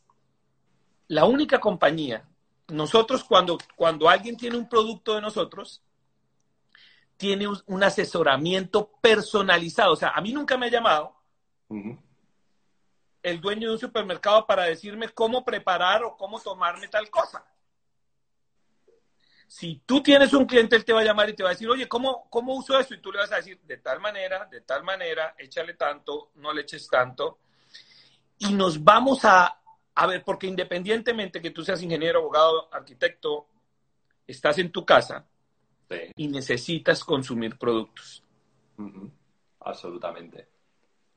[1.08, 2.28] la única compañía.
[2.68, 5.82] Nosotros cuando, cuando alguien tiene un producto de nosotros,
[7.16, 9.94] tiene un, asesoramiento personalizado.
[9.94, 11.16] O sea, a mí nunca me ha llamado
[13.28, 17.46] el dueño de un supermercado para decirme cómo preparar o cómo tomarme tal cosa.
[19.48, 21.70] Si tú tienes un cliente, él te va a llamar y te va a decir,
[21.70, 22.94] oye, ¿cómo, cómo uso eso?
[22.94, 26.54] Y tú le vas a decir, de tal manera, de tal manera, échale tanto, no
[26.54, 27.40] le eches tanto.
[28.40, 29.62] Y nos vamos a,
[29.96, 33.48] a ver, porque independientemente que tú seas ingeniero, abogado, arquitecto,
[34.26, 35.26] estás en tu casa
[36.16, 38.24] y necesitas consumir productos.
[39.62, 40.57] Absolutamente.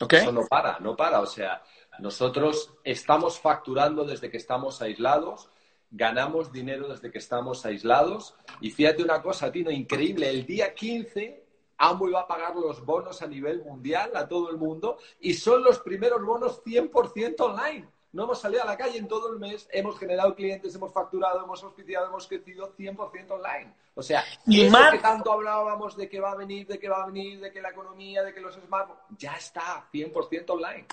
[0.08, 1.20] Eso no para, no para.
[1.20, 1.62] O sea,
[1.98, 5.50] nosotros estamos facturando desde que estamos aislados,
[5.90, 8.34] ganamos dinero desde que estamos aislados.
[8.60, 10.30] Y fíjate una cosa, Tino, increíble.
[10.30, 11.44] El día 15,
[11.76, 15.62] Amway va a pagar los bonos a nivel mundial a todo el mundo y son
[15.62, 17.88] los primeros bonos 100% online.
[18.12, 21.44] No hemos salido a la calle en todo el mes, hemos generado clientes, hemos facturado,
[21.44, 23.72] hemos auspiciado, hemos crecido 100% online.
[23.94, 27.04] O sea, y eso que tanto hablábamos de que va a venir, de que va
[27.04, 30.86] a venir, de que la economía, de que los smartphones, ya está 100% online.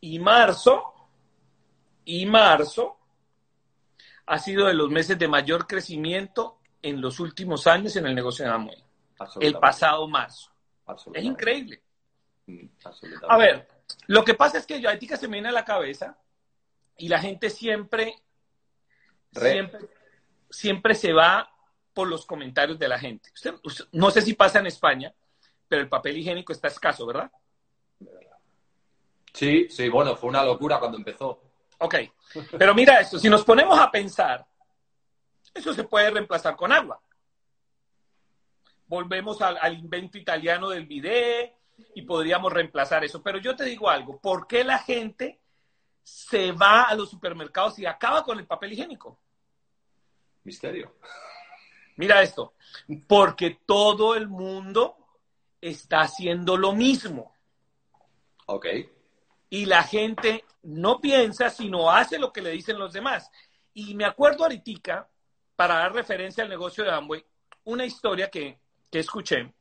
[0.00, 0.94] Y marzo,
[2.04, 2.96] y marzo
[4.26, 8.44] ha sido de los meses de mayor crecimiento en los últimos años en el negocio
[8.44, 8.84] de Amway.
[9.40, 10.50] El pasado marzo.
[11.12, 11.82] Es increíble.
[12.46, 12.66] Mm,
[13.28, 13.68] a ver,
[14.06, 16.18] lo que pasa es que yo a ti que se me viene a la cabeza
[16.96, 18.14] y la gente siempre,
[19.32, 19.80] siempre,
[20.50, 21.50] siempre se va
[21.92, 23.30] por los comentarios de la gente.
[23.92, 25.14] no sé si pasa en España,
[25.68, 27.30] pero el papel higiénico está escaso, ¿verdad?
[29.32, 31.42] Sí, sí, bueno, fue una locura cuando empezó.
[31.78, 31.94] Ok,
[32.58, 34.46] pero mira esto, si nos ponemos a pensar,
[35.52, 37.00] eso se puede reemplazar con agua.
[38.86, 41.54] Volvemos al, al invento italiano del bidet,
[41.94, 43.22] y podríamos reemplazar eso.
[43.22, 45.40] Pero yo te digo algo, ¿por qué la gente
[46.02, 49.18] se va a los supermercados y acaba con el papel higiénico?
[50.44, 50.96] Misterio.
[51.96, 52.54] Mira esto,
[53.08, 54.96] porque todo el mundo
[55.60, 57.34] está haciendo lo mismo.
[58.46, 58.66] Ok.
[59.48, 63.30] Y la gente no piensa, sino hace lo que le dicen los demás.
[63.72, 65.08] Y me acuerdo ahorita,
[65.56, 67.24] para dar referencia al negocio de Amway,
[67.64, 68.58] una historia que,
[68.90, 69.54] que escuché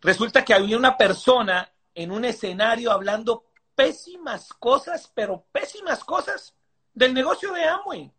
[0.00, 6.54] Resulta que había una persona en un escenario hablando pésimas cosas, pero pésimas cosas
[6.92, 8.12] del negocio de Amway.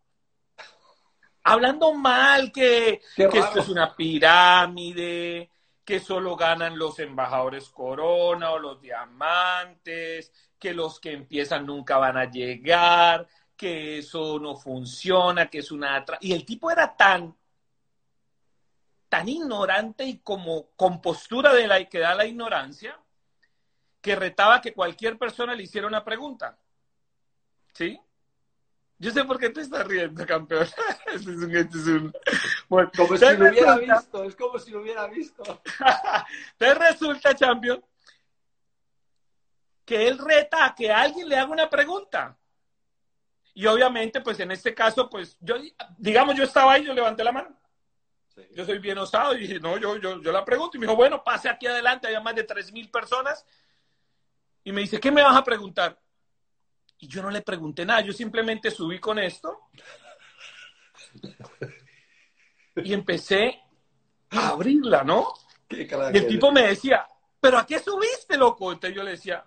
[1.44, 5.50] Hablando mal que, que esto es una pirámide,
[5.84, 12.16] que solo ganan los embajadores corona o los diamantes, que los que empiezan nunca van
[12.16, 16.04] a llegar, que eso no funciona, que es una...
[16.20, 17.36] Y el tipo era tan
[19.12, 22.98] tan ignorante y como compostura de la que da la ignorancia,
[24.00, 26.58] que retaba que cualquier persona le hiciera una pregunta.
[27.74, 28.00] ¿Sí?
[28.96, 30.66] Yo sé por qué te estás riendo, campeón.
[31.12, 32.12] Este es un, este es un
[32.96, 35.60] como si lo hubiera visto, es como si lo hubiera visto.
[36.56, 37.84] Te resulta, champion,
[39.84, 42.34] que él reta a que alguien le haga una pregunta.
[43.52, 45.56] Y obviamente, pues en este caso, pues yo,
[45.98, 47.61] digamos, yo estaba ahí, yo levanté la mano.
[48.54, 50.76] Yo soy bien osado y dije, no, yo, yo, yo la pregunto.
[50.76, 53.44] Y me dijo, bueno, pase aquí adelante, hay más de tres mil personas.
[54.64, 55.98] Y me dice, ¿qué me vas a preguntar?
[56.98, 59.68] Y yo no le pregunté nada, yo simplemente subí con esto
[62.76, 63.60] y empecé
[64.30, 65.34] a abrirla, ¿no?
[65.68, 65.82] y
[66.16, 67.06] el tipo me decía,
[67.40, 68.72] ¿pero a qué subiste, loco?
[68.72, 69.44] Entonces yo le decía,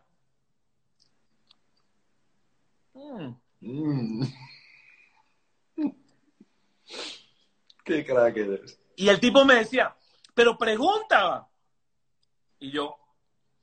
[2.94, 4.24] mm.
[7.86, 8.80] Qué crack eres.
[8.96, 9.96] Y el tipo me decía,
[10.34, 11.48] pero pregunta.
[12.60, 12.96] Y yo,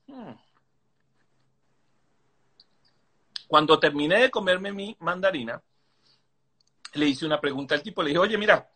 [0.07, 0.33] hmm".
[3.49, 5.63] cuando terminé de comerme mi mandarina,
[6.95, 8.71] le hice una pregunta al tipo, le dije, oye, mira,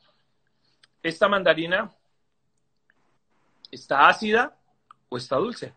[1.02, 1.90] esta mandarina
[3.70, 4.56] está ácida
[5.08, 5.74] o está dulce.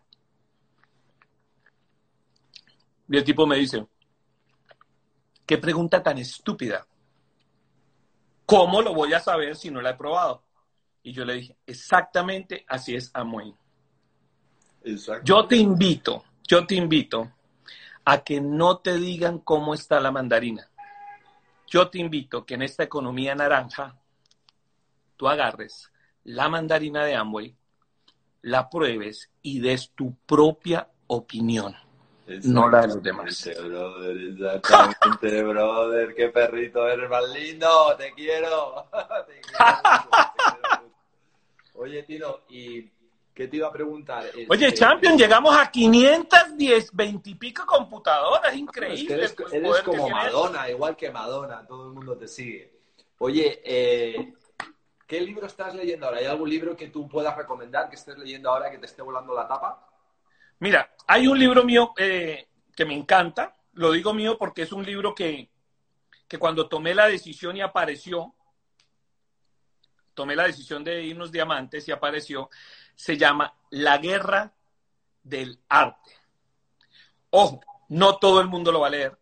[3.08, 3.86] Y el tipo me dice,
[5.44, 6.86] qué pregunta tan estúpida.
[8.46, 10.44] ¿Cómo lo voy a saber si no la he probado?
[11.02, 13.54] Y yo le dije, exactamente así es Amway.
[15.24, 17.32] Yo te invito, yo te invito
[18.04, 20.68] a que no te digan cómo está la mandarina.
[21.66, 23.96] Yo te invito que en esta economía naranja
[25.16, 25.90] tú agarres
[26.24, 27.54] la mandarina de Amway,
[28.42, 31.76] la pruebes y des tu propia opinión,
[32.44, 33.50] no la de los demás.
[33.62, 38.86] Brother, exactamente, brother, qué perrito eres más lindo, te quiero.
[39.26, 40.79] te quiero
[41.80, 42.90] Oye, Tino, ¿y
[43.32, 44.24] ¿Qué te iba a preguntar?
[44.50, 49.24] Oye, este, Champion, llegamos a 510, 20 y pico computadoras, increíble.
[49.24, 52.70] Es eres, como Madonna, igual que Madonna, todo el mundo te sigue.
[53.16, 54.34] Oye, eh,
[55.06, 56.18] ¿qué libro estás leyendo ahora?
[56.18, 59.32] ¿Hay algún libro que tú puedas recomendar que estés leyendo ahora que te esté volando
[59.32, 59.88] la tapa?
[60.58, 64.84] Mira, hay un libro mío eh, que me encanta, lo digo mío porque es un
[64.84, 65.48] libro que,
[66.28, 68.34] que cuando tomé la decisión y apareció,
[70.14, 72.50] tomé la decisión de irnos diamantes y apareció,
[72.94, 74.52] se llama La Guerra
[75.22, 76.10] del Arte.
[77.30, 79.18] Ojo, no todo el mundo lo va a leer.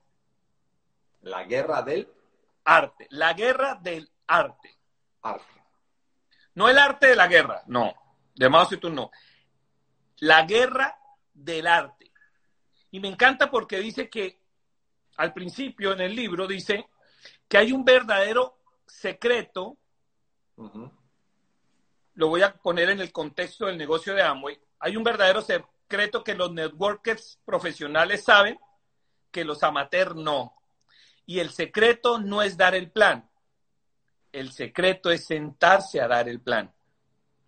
[1.22, 2.08] La Guerra del
[2.64, 3.06] Arte.
[3.10, 4.76] La Guerra del Arte.
[5.22, 5.58] Arte.
[6.54, 7.94] No el arte de la guerra, no.
[8.34, 9.12] De Mao Zedong no.
[10.18, 10.98] La Guerra
[11.32, 12.10] del Arte.
[12.90, 14.40] Y me encanta porque dice que
[15.18, 16.88] al principio en el libro dice
[17.46, 19.76] que hay un verdadero secreto
[22.18, 26.24] lo voy a poner en el contexto del negocio de Amway, hay un verdadero secreto
[26.24, 28.58] que los networkers profesionales saben,
[29.30, 30.54] que los amateurs no.
[31.26, 33.28] Y el secreto no es dar el plan.
[34.32, 36.72] El secreto es sentarse a dar el plan.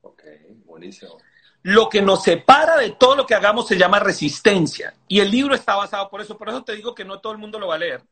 [0.03, 0.23] Ok,
[0.65, 1.19] buenísimo.
[1.63, 4.95] Lo que nos separa de todo lo que hagamos se llama resistencia.
[5.09, 6.39] Y el libro está basado por eso.
[6.39, 8.03] Por eso te digo que no todo el mundo lo va a leer.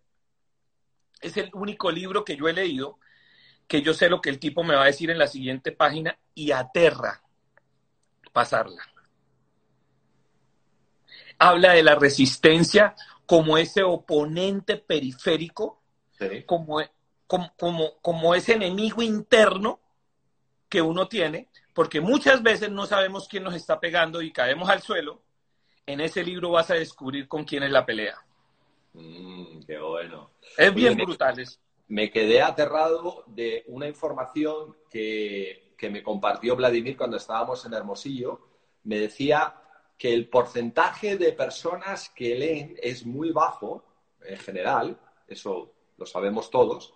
[1.21, 2.99] Es el único libro que yo he leído
[3.69, 6.19] que yo sé lo que el tipo me va a decir en la siguiente página
[6.35, 7.23] y aterra
[8.33, 8.83] pasarla.
[11.39, 15.83] Habla de la resistencia como ese oponente periférico,
[16.47, 16.81] como,
[17.27, 19.81] como, como, ese enemigo interno
[20.69, 24.83] que uno tiene, porque muchas veces no sabemos quién nos está pegando y caemos al
[24.83, 25.23] suelo.
[25.87, 28.17] En ese libro vas a descubrir con quién es la pelea.
[28.95, 30.31] Mm, qué bueno.
[30.57, 31.39] Es bien brutal.
[31.39, 38.41] eso me quedé aterrado de una información que, me compartió Vladimir cuando estábamos en Hermosillo.
[38.85, 39.63] Me decía
[39.97, 43.85] que el porcentaje de personas que leen es muy bajo,
[44.23, 46.95] en general, eso lo sabemos todos,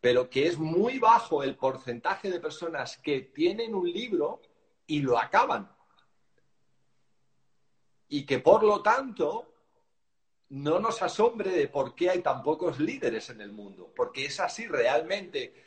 [0.00, 4.40] pero que es muy bajo el porcentaje de personas que tienen un libro
[4.86, 5.74] y lo acaban.
[8.08, 9.53] Y que por lo tanto
[10.50, 14.40] no nos asombre de por qué hay tan pocos líderes en el mundo, porque es
[14.40, 15.62] así realmente.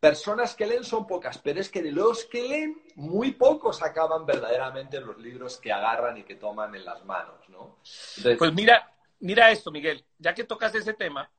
[0.00, 4.26] Personas que leen son pocas, pero es que de los que leen, muy pocos acaban
[4.26, 7.78] verdaderamente los libros que agarran y que toman en las manos, ¿no?
[8.36, 11.30] Pues mira, mira esto, Miguel, ya que tocas ese tema,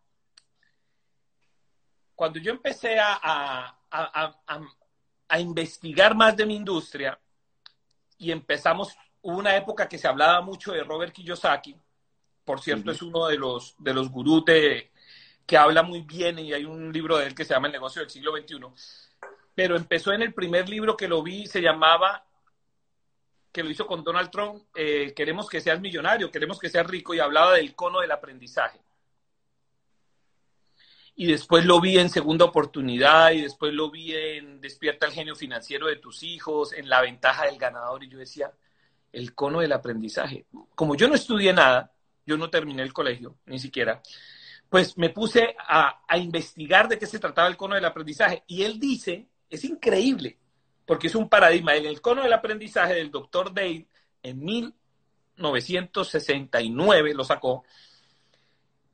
[2.15, 7.19] cuando yo empecé a, a investigar más de mi industria
[8.17, 11.75] y empezamos, una época que se hablaba mucho de Robert Kiyosaki,
[12.45, 14.43] por cierto, es uno de los, de los gurús
[15.45, 18.01] que habla muy bien y hay un libro de él que se llama El negocio
[18.01, 18.59] del siglo XXI.
[19.55, 22.25] Pero empezó en el primer libro que lo vi, se llamaba,
[23.51, 27.13] que lo hizo con Donald Trump, eh, Queremos que seas millonario, queremos que seas rico
[27.13, 28.79] y hablaba del cono del aprendizaje.
[31.15, 35.35] y después lo vi en segunda oportunidad y después lo vi en Despierta el genio
[35.35, 38.51] financiero de tus hijos, en la ventaja del ganador y yo decía,
[39.11, 40.47] el cono del aprendizaje.
[40.75, 41.92] Como yo no estudié nada,
[42.25, 44.01] yo no terminé el colegio, ni siquiera,
[44.69, 48.79] pues me puse a, investigar de qué se trataba el cono del aprendizaje y él
[48.79, 50.39] dice, es increíble,
[50.85, 53.87] porque es un paradigma, en el cono del aprendizaje del doctor Dale
[54.23, 57.63] en 1969 lo sacó,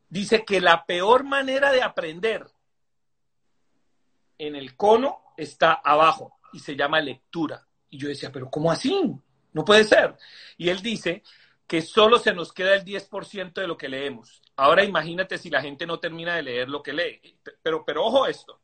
[0.10, 2.46] dice que la peor manera de aprender
[4.38, 7.66] en el cono está abajo y se llama lectura.
[7.90, 9.16] Y yo decía, pero ¿cómo así?
[9.54, 10.16] No puede ser.
[10.58, 11.24] Y él dice
[11.70, 14.42] que solo se nos queda el 10% de lo que leemos.
[14.56, 17.38] Ahora imagínate si la gente no termina de leer lo que lee.
[17.62, 18.60] Pero, pero ojo esto,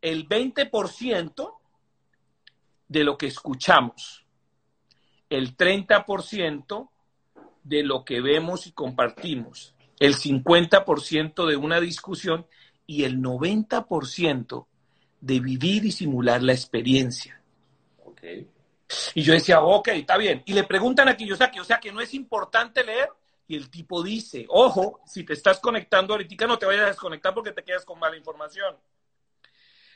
[0.00, 1.54] el 20%
[2.88, 4.26] de lo que escuchamos,
[5.30, 6.90] el 30%
[7.62, 12.48] de lo que vemos y compartimos, el 50% de una discusión
[12.84, 14.66] y el 90%
[15.20, 17.40] de vivir y simular la experiencia.
[19.14, 20.42] Y yo decía, ok, está bien.
[20.46, 23.08] Y le preguntan a Kiyosaki, o sea que no es importante leer.
[23.46, 27.34] Y el tipo dice, ojo, si te estás conectando ahorita, no te vayas a desconectar
[27.34, 28.76] porque te quedas con mala información.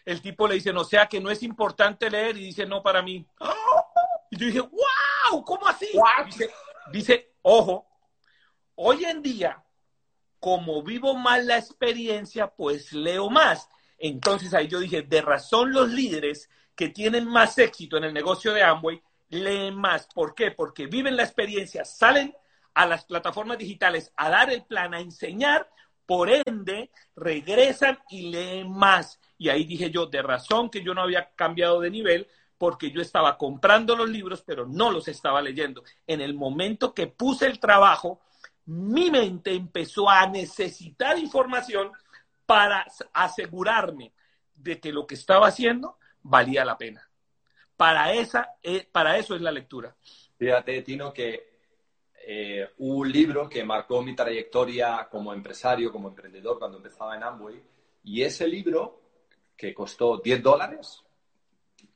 [0.04, 2.36] El tipo le dice, no, o sea que no es importante leer.
[2.36, 3.26] Y dice, no, para mí.
[4.30, 5.88] Y yo dije, wow, ¿cómo así?
[6.26, 6.50] Dice,
[6.92, 7.86] dice, ojo,
[8.74, 9.62] hoy en día
[10.46, 13.68] como vivo más la experiencia, pues leo más.
[13.98, 18.52] Entonces ahí yo dije, de razón los líderes que tienen más éxito en el negocio
[18.52, 20.06] de Amway leen más.
[20.14, 20.50] ¿Por qué?
[20.50, 22.36] Porque viven la experiencia, salen
[22.74, 25.68] a las plataformas digitales a dar el plan, a enseñar,
[26.04, 29.18] por ende regresan y leen más.
[29.38, 33.00] Y ahí dije yo, de razón que yo no había cambiado de nivel, porque yo
[33.00, 35.82] estaba comprando los libros, pero no los estaba leyendo.
[36.06, 38.20] En el momento que puse el trabajo,
[38.66, 41.92] mi mente empezó a necesitar información
[42.46, 44.12] para asegurarme
[44.54, 47.08] de que lo que estaba haciendo valía la pena.
[47.76, 49.94] Para, esa, eh, para eso es la lectura.
[50.38, 51.56] Fíjate, Tino, que
[52.26, 57.62] eh, un libro que marcó mi trayectoria como empresario, como emprendedor cuando empezaba en Amway,
[58.04, 59.02] y ese libro,
[59.56, 61.02] que costó 10 dólares,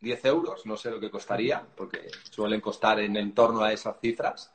[0.01, 3.99] 10 euros, no sé lo que costaría, porque suelen costar en, en torno a esas
[4.01, 4.53] cifras,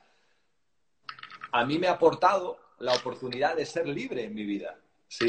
[1.51, 5.27] a mí me ha aportado la oportunidad de ser libre en mi vida, ¿sí?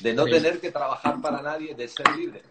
[0.00, 2.42] De no tener que trabajar para nadie, de ser libre.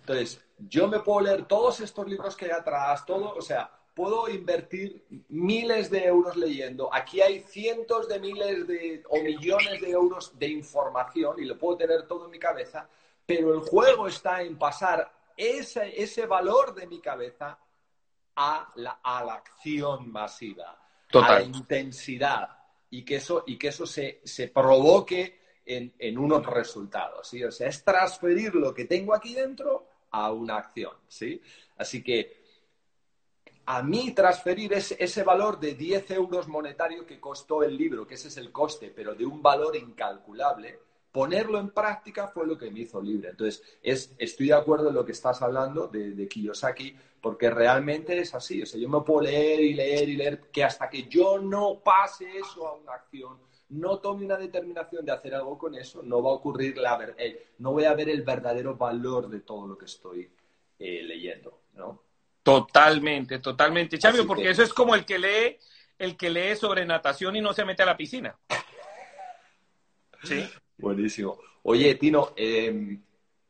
[0.00, 4.28] Entonces, yo me puedo leer todos estos libros que hay atrás, todo, o sea, puedo
[4.28, 6.92] invertir miles de euros leyendo.
[6.92, 11.76] Aquí hay cientos de miles de, o millones de euros de información y lo puedo
[11.78, 12.88] tener todo en mi cabeza,
[13.26, 17.58] pero el juego está en pasar ese, ese valor de mi cabeza
[18.36, 20.78] a la, a la acción masiva
[21.14, 22.50] a la intensidad
[22.90, 27.42] y que eso, y que eso se, se provoque en, en, unos resultados, ¿sí?
[27.44, 31.40] O sea, es transferir lo que tengo aquí dentro a una acción, ¿sí?
[31.76, 32.38] Así que
[33.70, 38.28] a mí transferir ese, valor de 10 euros monetario que costó el libro, que ese
[38.28, 40.78] es el coste, pero de un valor incalculable,
[41.12, 43.28] ponerlo en práctica fue lo que me hizo libre.
[43.28, 48.18] Entonces, es, estoy de acuerdo en lo que estás hablando de, de, Kiyosaki, porque realmente
[48.18, 48.62] es así.
[48.62, 51.80] O sea, yo me puedo leer y leer y leer que hasta que yo no
[51.84, 53.38] pase eso a una acción,
[53.70, 57.48] no tome una determinación de hacer algo con eso, no va a ocurrir la eh,
[57.58, 60.30] no voy a ver el verdadero valor de todo lo que estoy
[60.78, 62.02] eh, leyendo, ¿no?
[62.42, 65.58] Totalmente, totalmente, Chavio, porque eso es como el que lee,
[65.98, 68.36] el que lee sobre natación y no se mete a la piscina.
[70.24, 70.44] Sí.
[70.76, 71.38] Buenísimo.
[71.62, 73.00] Oye, Tino, em,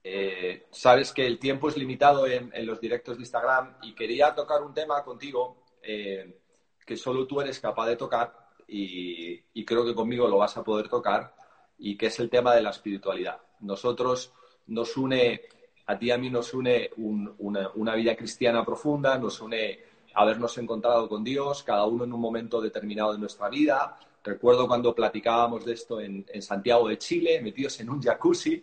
[0.05, 4.63] eh, sabes que el tiempo es limitado en, los directos de Instagram y quería tocar
[4.63, 6.41] un tema contigo eh,
[6.85, 10.89] que solo tú eres capaz de tocar y, creo que conmigo lo vas a poder
[10.89, 11.35] tocar
[11.79, 13.39] y que es el tema de la espiritualidad.
[13.61, 14.33] Nosotros
[14.69, 15.43] nos une,
[15.87, 19.79] a ti y a mí nos une una, una vida cristiana profunda, nos une
[20.15, 23.99] habernos encontrado con Dios, cada uno en un momento determinado de nuestra vida,
[24.29, 28.63] Recuerdo cuando platicábamos de esto en, Santiago de Chile, metidos en un jacuzzi,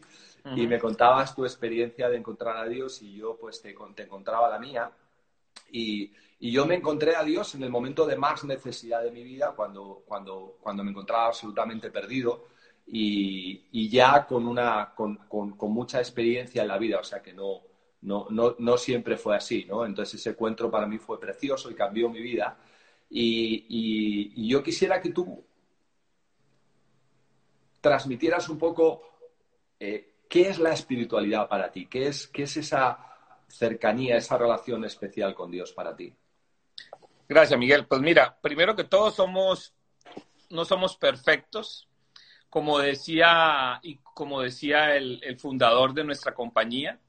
[0.56, 4.60] y me contabas tu experiencia de encontrar a Dios y yo pues te, encontraba la
[4.60, 4.92] mía.
[5.72, 9.54] Y, yo me encontré a Dios en el momento de más necesidad de mi vida,
[9.56, 12.50] cuando, cuando, cuando me encontraba absolutamente perdido
[12.86, 15.18] y, ya con, una, con,
[15.62, 17.62] mucha experiencia en la vida, o sea que no,
[18.02, 19.86] no, no, no siempre fue así, ¿no?
[19.86, 22.58] Entonces ese encuentro para mí fue precioso y cambió mi vida.
[23.10, 25.44] Y, yo quisiera que tú
[27.82, 29.02] transmitieras un poco
[29.80, 33.15] eh, qué es la espiritualidad para ti, qué es, qué es esa
[33.48, 36.14] cercanía, esa relación especial con Dios para ti.
[37.28, 37.88] Gracias, Miguel.
[37.88, 39.74] Pues mira, primero que todo somos,
[40.50, 41.90] no somos perfectos.
[42.50, 47.00] como decía, y como decía el, fundador de nuestra compañía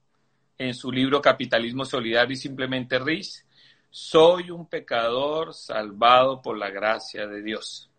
[0.59, 3.47] en su libro Capitalismo Solidario y Simplemente RIS,
[3.91, 7.91] soy un pecador salvado por la gracia de Dios.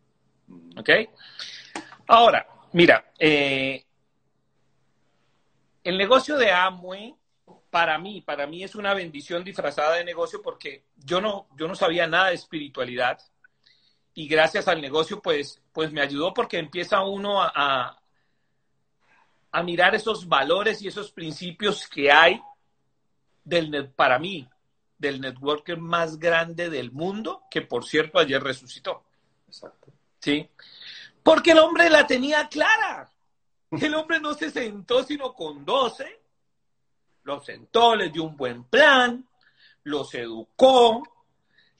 [0.77, 0.89] ¿Ok?
[2.07, 3.85] Ahora, mira, eh,
[5.83, 7.15] el negocio de Amway,
[7.78, 11.75] para mí, para mí es una bendición disfrazada de negocio porque yo no, yo no
[11.75, 13.19] sabía nada de espiritualidad
[14.15, 18.01] y gracias al negocio, pues, pues me ayudó porque empieza uno a,
[19.51, 22.41] a, mirar esos valores y esos principios que hay
[23.43, 24.49] del, para mí,
[24.97, 29.03] del networker más grande del mundo, que por cierto ayer resucitó.
[29.47, 29.93] Exacto.
[30.19, 30.49] ¿Sí?
[31.21, 33.13] Porque el hombre la tenía clara.
[33.69, 36.26] El hombre no se sentó sino con 12,
[37.28, 39.28] los sentó, les dio un buen plan,
[39.84, 41.03] los educó,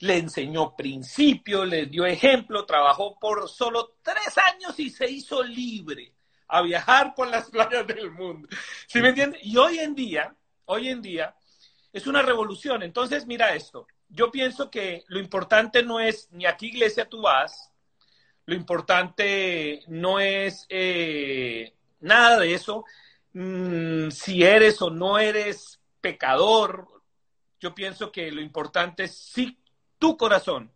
[0.00, 6.12] le enseñó principios, les dio ejemplo, trabajó por solo tres años y se hizo libre
[6.48, 8.46] a viajar por las playas del mundo.
[8.86, 9.40] ¿Sí me entiendes?
[9.42, 10.34] Y hoy en día,
[10.66, 11.34] hoy en día,
[11.94, 12.82] es una revolución.
[12.82, 13.86] Entonces, mira esto.
[14.10, 17.72] Yo pienso que lo importante no es ni a qué iglesia tú vas,
[18.44, 22.84] lo importante no es eh, nada de eso.
[23.40, 26.88] Mm, si eres o no eres pecador,
[27.60, 29.56] yo pienso que lo importante es si
[29.96, 30.72] tu corazón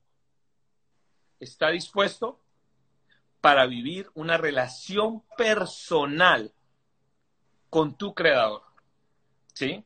[1.41, 2.41] está dispuesto
[3.41, 6.53] para vivir una relación personal
[7.69, 8.63] con tu creador.
[9.55, 9.85] ¿Sí?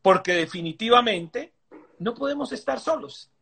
[0.00, 1.52] Porque definitivamente
[1.98, 3.32] no podemos estar solos.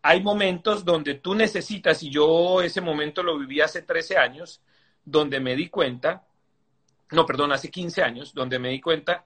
[0.00, 4.62] Hay momentos donde tú necesitas, y yo ese momento lo viví hace 13 años,
[5.04, 6.25] donde me di cuenta
[7.12, 9.24] no, perdón, hace 15 años, donde me di cuenta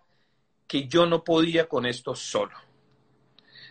[0.67, 2.57] que yo no podía con esto solo.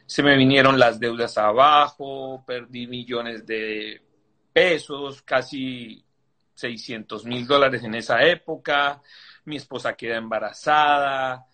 [0.05, 4.01] Se me vinieron las deudas abajo, perdí millones de
[4.51, 6.03] pesos, casi
[6.55, 9.01] 600 mil dólares en esa época,
[9.45, 11.47] mi esposa queda embarazada.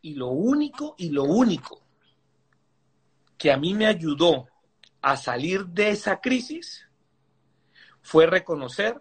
[0.00, 1.82] Y lo único, y lo único
[3.36, 4.48] que a mí me ayudó
[5.02, 6.88] a salir de esa crisis
[8.00, 9.00] fue reconocer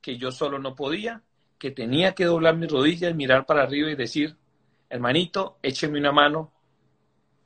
[0.00, 1.22] que yo solo no podía
[1.62, 4.36] que tenía que doblar mis rodillas, mirar para arriba y decir,
[4.90, 6.52] hermanito, écheme una mano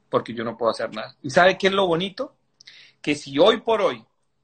[0.09, 1.15] porque yo no puedo hacer nada.
[1.23, 2.35] ¿Y sabe qué es lo bonito?
[3.03, 4.03] Que si hoy por hoy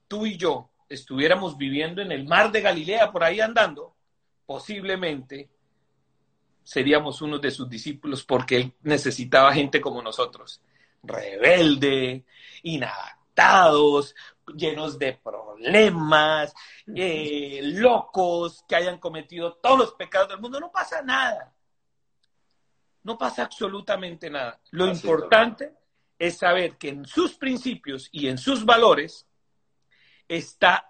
[0.09, 3.97] tú y yo estuviéramos viviendo en el mar de Galilea por ahí andando,
[4.45, 5.49] posiblemente
[6.63, 10.61] seríamos unos de sus discípulos porque él necesitaba gente como nosotros,
[11.03, 12.27] rebelde,
[14.55, 16.55] llenos de problemas,
[16.95, 20.61] eh, locos, que hayan cometido todos los pecados del mundo.
[20.61, 21.53] No pasa nada.
[23.03, 24.61] No pasa absolutamente nada.
[24.71, 25.73] Lo importante
[26.19, 29.27] es saber que en sus principios y en sus valores
[30.29, 30.89] está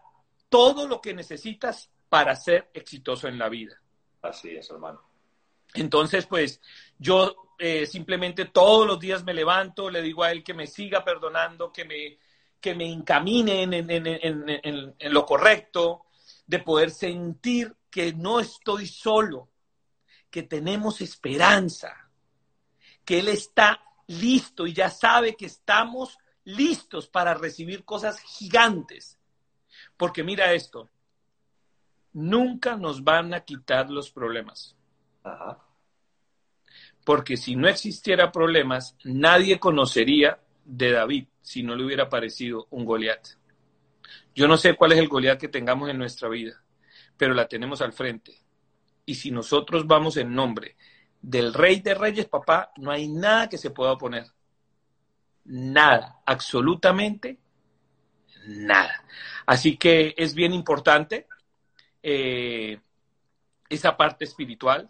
[0.49, 3.81] todo lo que necesitas para ser exitoso en la vida.
[4.21, 5.03] Así es, hermano.
[5.75, 6.61] Entonces, pues
[6.99, 11.03] yo eh, simplemente todos los días me levanto, le digo a él que me siga
[11.03, 12.19] perdonando, que me,
[12.63, 16.07] que me encaminen en, lo correcto,
[16.47, 19.51] de poder sentir que no estoy solo,
[20.31, 22.09] que tenemos esperanza,
[23.05, 29.19] que Él está listo y ya sabe que estamos listos para recibir cosas gigantes.
[29.97, 30.89] Porque mira esto,
[32.13, 34.77] nunca nos van a quitar los problemas.
[37.05, 42.85] Porque si no existiera problemas, nadie conocería de David si no le hubiera parecido un
[42.85, 43.29] Goliat.
[44.35, 46.63] Yo no sé cuál es el Goliat que tengamos en nuestra vida,
[47.17, 48.41] pero la tenemos al frente.
[49.05, 50.77] Y si nosotros vamos en nombre
[51.21, 54.27] del Rey de Reyes, papá, no hay nada que se pueda oponer.
[55.45, 57.39] Nada, absolutamente
[58.47, 59.05] nada.
[59.47, 61.27] Así que es bien importante
[62.03, 62.81] eh,
[63.69, 64.89] esa parte espiritual.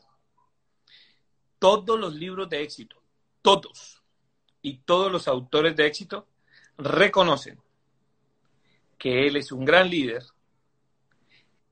[1.59, 3.00] Todos los libros de éxito,
[3.40, 4.03] todos,
[4.62, 6.28] y todos los autores de éxito
[6.85, 7.59] reconocen
[8.99, 10.22] que él es un gran líder,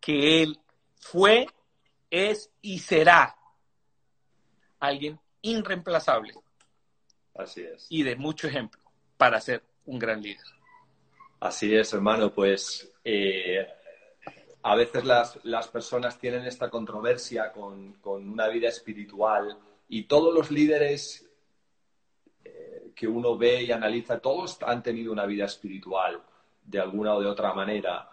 [0.00, 0.58] que él
[0.96, 1.46] fue,
[2.11, 3.36] es y será
[4.80, 6.34] alguien irreemplazable.
[7.34, 7.86] Así es.
[7.88, 8.80] Y de mucho ejemplo
[9.16, 10.44] para ser un gran líder.
[11.38, 12.32] Así es, hermano.
[12.32, 13.66] Pues eh,
[14.62, 19.56] a veces las, personas tienen esta controversia con, con, una vida espiritual
[19.88, 21.29] y todos los líderes
[23.01, 26.20] que uno ve y analiza, todos han tenido una vida espiritual
[26.62, 28.11] de alguna o de otra manera.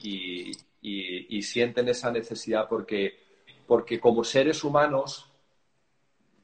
[0.00, 3.18] Y, y, sienten esa necesidad porque,
[3.66, 5.28] porque como seres humanos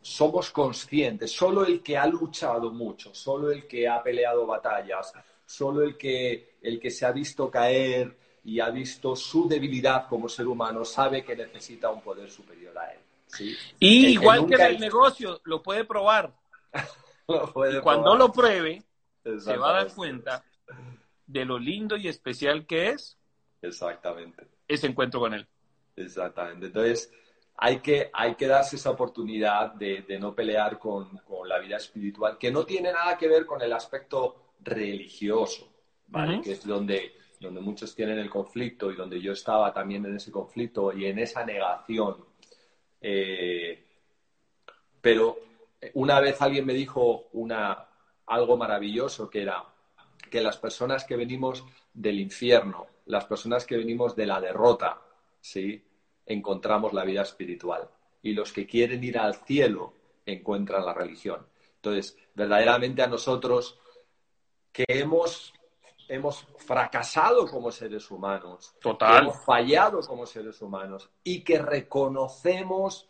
[0.03, 5.13] somos conscientes, solo el que ha luchado mucho, solo el que ha peleado batallas,
[5.47, 10.29] solo el que, el que se ha visto caer y ha visto su debilidad como
[10.29, 12.99] ser humano, sabe que necesita un poder superior a él.
[13.29, 13.57] ¿sí?
[13.79, 16.35] Y igual que, en el negocio, lo puede probar.
[17.73, 18.83] y cuando lo pruebe,
[19.23, 20.45] se va a dar cuenta
[21.27, 23.19] de lo lindo y especial que es
[23.63, 24.47] Exactamente.
[24.69, 25.47] ese encuentro con él.
[25.97, 26.67] Exactamente.
[26.67, 27.13] Entonces,
[27.57, 32.51] hay que, hay que darse esa oportunidad de, no pelear con, la vida espiritual, que
[32.51, 35.73] no tiene nada que ver con el aspecto religioso,
[36.09, 36.41] ¿vale?
[36.41, 40.33] Que es donde, donde muchos tienen el conflicto y donde yo estaba también en ese
[40.33, 42.25] conflicto y en esa negación.
[43.01, 43.85] Eh,
[45.01, 45.39] pero
[45.95, 47.87] una vez alguien me dijo una,
[48.27, 49.65] algo maravilloso que era
[50.31, 55.01] que las personas que venimos del infierno, las personas que venimos de la derrota,
[55.41, 55.85] ¿sí?
[56.27, 57.89] encontramos la vida espiritual.
[58.23, 59.93] Y los que quieren ir al cielo
[60.25, 61.47] encuentran la religión.
[61.77, 63.79] Entonces, verdaderamente a nosotros
[64.73, 65.53] que hemos,
[66.09, 69.25] hemos fracasado como seres humanos, Total.
[69.25, 73.09] hemos fallado como seres humanos y que reconocemos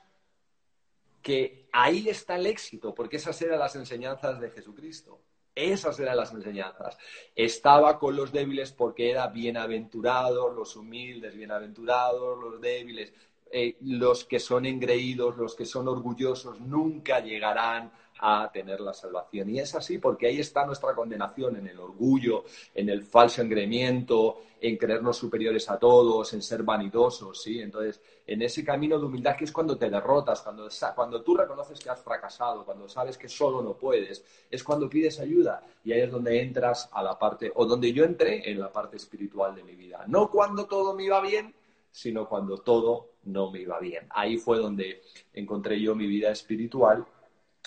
[1.25, 5.23] que ahí está el éxito, porque esas eran las enseñanzas de Jesucristo.
[5.55, 6.99] Esas eran las enseñanzas.
[7.35, 13.15] Estaba con los débiles porque era bienaventurado, los humildes, bienaventurados, los débiles.
[13.51, 17.91] Eh, los que son engreídos, los que son orgullosos, nunca llegarán
[18.27, 19.51] a tener la salvación.
[19.51, 22.45] Y es así porque ahí está nuestra condenación, en el orgullo,
[22.75, 27.61] en el falso engreimiento, en creernos superiores a todos, en ser vanidosos, ¿sí?
[27.61, 31.79] Entonces, en ese camino de humildad que es cuando te derrotas, cuando, cuando tú reconoces
[31.79, 36.01] que has fracasado, cuando sabes que solo no puedes, es cuando pides ayuda y ahí
[36.01, 39.65] es donde entras a la parte, o donde yo entré en la parte espiritual de
[39.65, 40.07] mi vida.
[40.07, 41.55] No cuando todo me iba bien,
[41.91, 44.07] sino cuando todo no me iba bien.
[44.09, 45.03] Ahí fue donde
[45.35, 47.05] encontré yo mi vida espiritual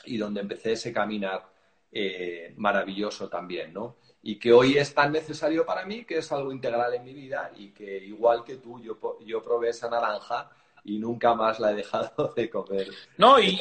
[0.05, 1.47] y donde empecé ese caminar
[1.91, 3.97] eh, maravilloso también, ¿no?
[4.23, 7.51] Y que hoy es tan necesario para mí que es algo integral en mi vida
[7.55, 10.49] y que igual que tú, yo, yo probé esa naranja
[10.83, 12.89] y nunca más la he dejado de comer.
[13.17, 13.57] No, y,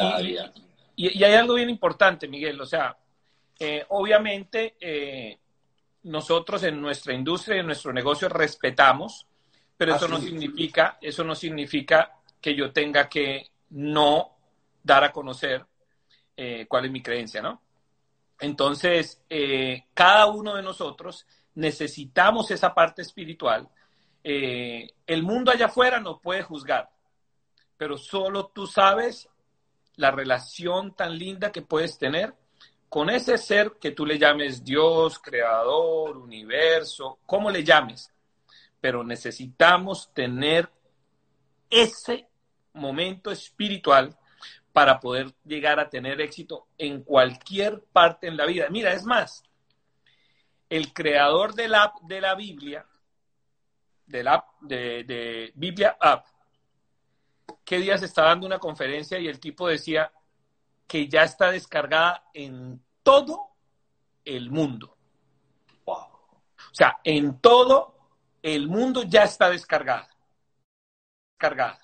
[0.96, 2.96] y, hay algo bien importante, Miguel, o sea,
[3.58, 5.38] eh, obviamente eh,
[6.04, 9.26] nosotros en nuestra industria, en nuestro negocio respetamos,
[9.76, 14.36] pero eso no significa, eso no significa que yo tenga que no
[14.82, 15.64] dar a conocer
[16.36, 17.62] eh, cuál es mi creencia, ¿no?
[18.40, 23.68] Entonces, eh, cada uno de nosotros necesitamos esa parte espiritual.
[24.22, 26.90] Eh, el mundo allá afuera no puede juzgar,
[27.76, 29.28] pero solo tú sabes
[29.96, 32.34] la relación tan linda que puedes tener
[32.88, 38.12] con ese ser que tú le llames Dios, creador, universo, como le llames.
[38.80, 40.70] Pero necesitamos tener
[41.70, 42.28] ese
[42.74, 44.16] momento espiritual
[44.76, 48.66] para poder llegar a tener éxito en cualquier parte en la vida.
[48.68, 49.42] Mira, es más,
[50.68, 52.84] el creador de la, de la Biblia,
[54.04, 56.26] de la de, de Biblia App,
[57.64, 60.12] ¿qué días está dando una conferencia y el tipo decía
[60.86, 63.52] que ya está descargada en todo
[64.26, 64.94] el mundo.
[65.86, 67.94] O sea, en todo
[68.42, 70.10] el mundo ya está descargada.
[71.32, 71.80] Descargada.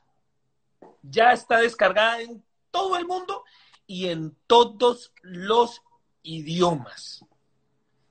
[1.01, 3.45] Ya está descargada en todo el mundo
[3.87, 5.81] y en todos los
[6.25, 7.25] idiomas.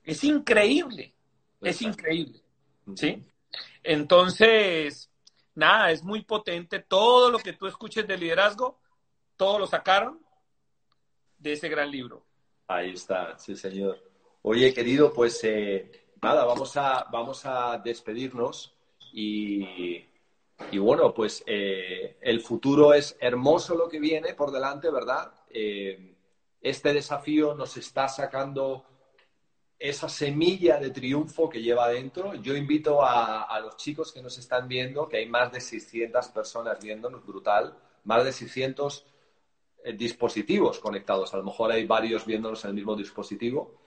[0.06, 1.14] Es increíble,
[1.60, 2.42] es increíble,
[2.96, 3.26] ¿sí?
[3.84, 5.12] Entonces,
[5.56, 6.80] nada, es muy potente.
[6.80, 8.80] Todo lo que tú escuches de liderazgo,
[9.36, 10.20] todo lo sacaron
[11.38, 12.26] de ese gran libro.
[12.68, 14.00] Ahí está, sí, señor.
[14.44, 18.74] Oye, querido, pues eh, nada, vamos a, vamos a despedirnos
[19.14, 20.06] y,
[20.72, 25.34] y bueno, pues eh, el futuro es hermoso lo que viene por delante, ¿verdad?
[25.50, 26.16] Eh,
[26.62, 28.86] este desafío nos está sacando
[29.80, 32.36] esa semilla de triunfo que lleva adentro.
[32.36, 36.80] Yo invito a, los chicos que nos están viendo, que hay más de 600 personas
[36.80, 39.06] viéndonos, brutal, más de 600
[39.84, 41.34] eh, dispositivos conectados.
[41.34, 43.82] A lo mejor hay varios viéndonos en el mismo dispositivo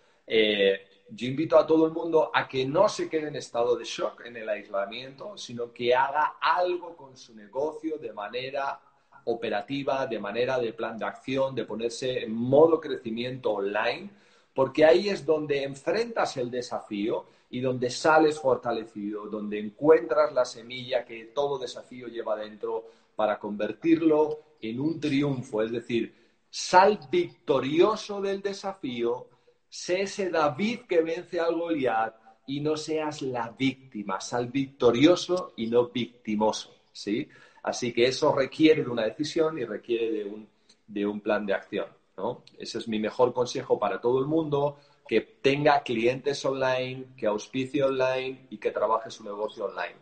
[1.10, 4.22] yo invito a todo el mundo a que no se quede en estado de shock
[4.24, 8.80] en el aislamiento, sino que haga algo con su negocio de manera
[9.24, 14.10] operativa, de manera de plan de acción, de ponerse en modo crecimiento online,
[14.54, 21.04] porque ahí es donde enfrentas el desafío y donde sales fortalecido, donde encuentras la semilla
[21.04, 22.84] que todo desafío lleva dentro
[23.14, 26.14] para convertirlo en un triunfo, es decir,
[26.50, 29.28] sal victorioso del desafío
[29.74, 32.14] Sé ese David que vence al Goliat
[32.46, 37.28] y no seas la víctima, sal victorioso y no victimoso, ¿sí?
[37.64, 40.48] Así que eso requiere de una decisión y requiere de un,
[40.86, 42.44] de un plan de acción, ¿no?
[42.56, 47.82] Ese es mi mejor consejo para todo el mundo, que tenga clientes online, que auspicie
[47.82, 49.96] online y que trabaje su negocio online.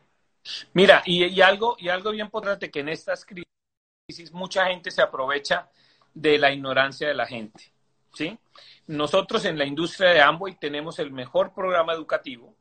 [0.75, 5.71] Mira, y, algo, y algo bien importante que en estas crisis mucha gente se aprovecha
[6.13, 7.73] de la ignorancia de la gente.
[8.13, 8.39] ¿Sí?
[8.87, 12.55] Nosotros en la industria de Amway tenemos el mejor programa educativo,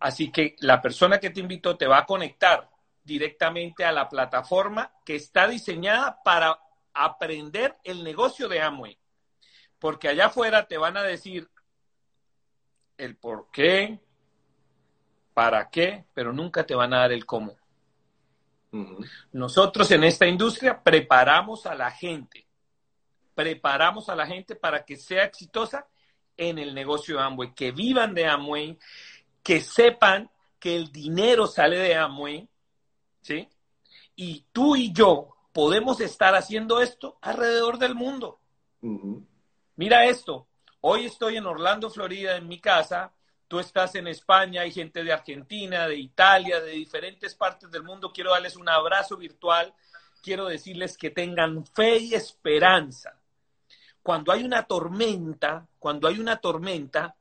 [0.00, 2.68] así que la persona que te invitó te va a conectar
[3.04, 6.58] directamente a la plataforma que está diseñada para
[6.92, 8.98] aprender el negocio de Amway.
[9.78, 11.48] Porque allá afuera te van a decir
[12.96, 14.00] el por qué,
[15.34, 17.56] para qué, pero nunca te van a dar el cómo.
[19.32, 22.45] Nosotros en esta industria preparamos a la gente,
[23.36, 25.86] preparamos a la gente para que sea exitosa
[26.38, 28.78] en el negocio de Amway, que vivan de Amway,
[29.42, 32.48] que sepan que el dinero sale de Amway,
[33.20, 33.46] ¿sí?
[34.16, 38.40] Y tú y yo podemos estar haciendo esto alrededor del mundo.
[39.76, 40.48] Mira esto,
[40.80, 43.12] hoy estoy en Orlando, Florida, en mi casa,
[43.48, 48.12] tú estás en España, hay gente de Argentina, de Italia, de diferentes partes del mundo.
[48.14, 49.74] Quiero darles un abrazo virtual.
[50.22, 53.20] Quiero decirles que tengan fe y esperanza.
[54.06, 57.16] Cuando hay una tormenta, cuando hay una tormenta,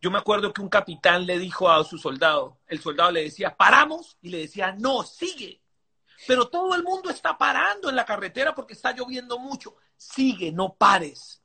[0.00, 3.54] yo me acuerdo que un capitán le dijo a su soldado, el soldado le decía,
[3.54, 5.60] paramos, y le decía, no, sigue.
[6.26, 9.76] Pero todo el mundo está parando en la carretera porque está lloviendo mucho.
[9.94, 11.42] Sigue, no pares.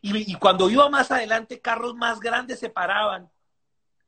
[0.00, 3.30] Y, cuando iba más adelante, carros más grandes se paraban.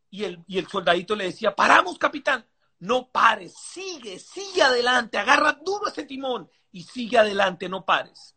[0.09, 2.47] Y el, y el soldadito le decía, paramos, capitán.
[2.79, 8.32] No pares, sigue, sigue adelante, agarra duro ese timón y sigue adelante, no pares.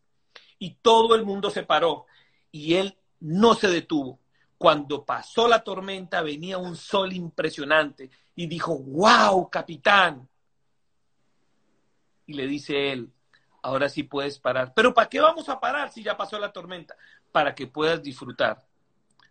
[0.65, 2.05] Y todo el mundo se paró
[2.51, 4.19] y él no se detuvo.
[4.57, 10.27] Cuando pasó la tormenta venía un sol impresionante y dijo, wow, capitán.
[12.25, 13.11] Y le dice él,
[13.61, 14.73] ahora sí puedes parar.
[14.73, 16.95] Pero ¿para qué vamos a parar si ya pasó la tormenta?
[17.35, 18.65] para que puedas disfrutar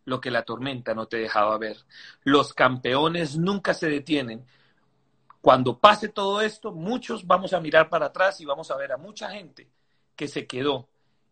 [0.05, 1.79] lo que la tormenta no te dejaba ver.
[2.23, 4.45] Los campeones nunca se detienen.
[5.41, 8.99] Cuando pase todo esto, muchos vamos a mirar para atrás y vamos a ver a
[8.99, 9.71] mucha gente
[10.15, 10.87] que se quedó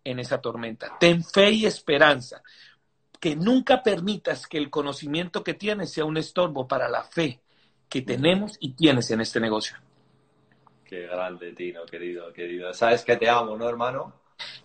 [0.05, 0.96] en esa tormenta.
[0.98, 2.42] Ten fe y esperanza.
[3.20, 7.40] Que nunca permitas que el conocimiento que tienes sea un estorbo para la fe
[7.88, 9.76] que tenemos y tienes en este negocio.
[10.84, 12.72] Qué grande, Tino, querido, querido.
[12.74, 14.12] Sabes que te amo, ¿no, hermano?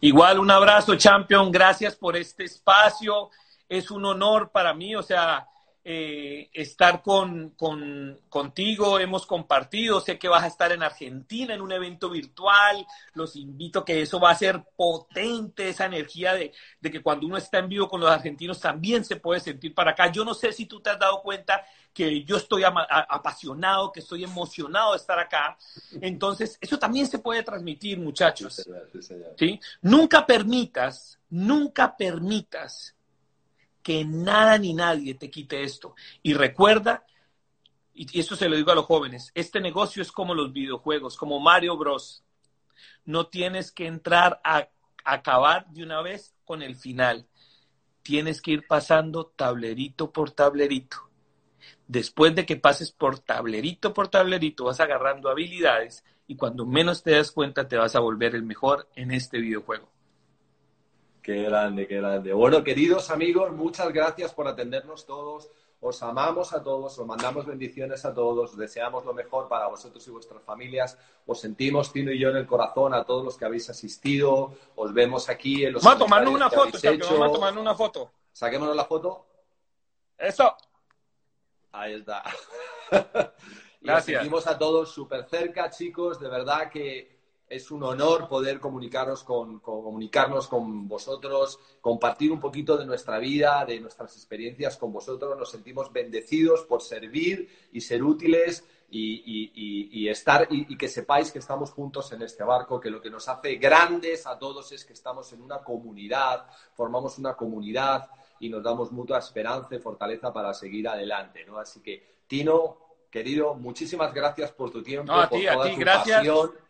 [0.02, 1.52] Igual un abrazo, champion.
[1.52, 3.30] Gracias por este espacio.
[3.70, 5.48] Es un honor para mí, o sea,
[5.90, 7.56] eh, estar con,
[8.28, 9.00] contigo.
[9.00, 10.02] Hemos compartido.
[10.02, 12.86] Sé que vas a estar en Argentina en un evento virtual.
[13.14, 17.38] Los invito que eso va a ser potente, esa energía de, de que cuando uno
[17.38, 20.12] está en vivo con los argentinos también se puede sentir para acá.
[20.12, 21.64] Yo no sé si tú te has dado cuenta
[21.94, 25.58] que yo estoy apasionado, que estoy emocionado de estar acá.
[26.02, 28.68] Entonces, eso también se puede transmitir, muchachos.
[29.38, 32.97] Sí, Nunca permitas, nunca permitas
[33.88, 35.96] que nada ni nadie te quite esto.
[36.22, 37.06] Y recuerda,
[37.94, 41.40] y esto se lo digo a los jóvenes, este negocio es como los videojuegos, como
[41.40, 42.22] Mario Bros.
[43.06, 44.68] No tienes que entrar a
[45.06, 47.30] acabar de una vez con el final.
[48.02, 51.10] Tienes que ir pasando tablerito por tablerito
[51.88, 57.12] después de que pases por tablerito por tablerito, vas agarrando habilidades y cuando menos te
[57.12, 59.97] das cuenta te vas a volver el mejor en este videojuego.
[61.28, 62.32] Qué grande, qué grande.
[62.32, 65.52] Bueno, queridos amigos, muchas gracias por atendernos todos.
[65.82, 70.08] Os amamos a todos, os mandamos bendiciones a todos, os deseamos lo mejor para vosotros
[70.08, 70.98] y vuestras familias.
[71.26, 74.54] Os sentimos, Tino y yo, en el corazón a todos los que habéis asistido.
[74.78, 75.84] Os vemos aquí en los.
[75.84, 78.10] Tomarnos una foto, vamos a tomarnos una foto.
[78.32, 79.26] Saquémonos la foto.
[80.18, 80.56] Eso.
[81.74, 82.24] Ahí está.
[83.82, 84.22] Gracias.
[84.22, 86.22] Seguimos a todos súper cerca, chicos.
[86.22, 87.17] De verdad que
[87.50, 93.64] es un honor poder comunicarnos con, comunicarnos con vosotros, compartir un poquito de nuestra vida,
[93.66, 95.38] de nuestras experiencias con vosotros.
[95.38, 101.72] Nos sentimos bendecidos por servir y ser útiles y, estar y, que sepáis que estamos
[101.72, 105.32] juntos en este barco, que lo que nos hace grandes a todos es que estamos
[105.34, 110.88] en una comunidad, formamos una comunidad y nos damos mutua esperanza y fortaleza para seguir
[110.88, 111.58] adelante, ¿no?
[111.58, 112.78] Así que, Tino,
[113.10, 116.67] querido, muchísimas gracias por tu tiempo, por toda tu pasión.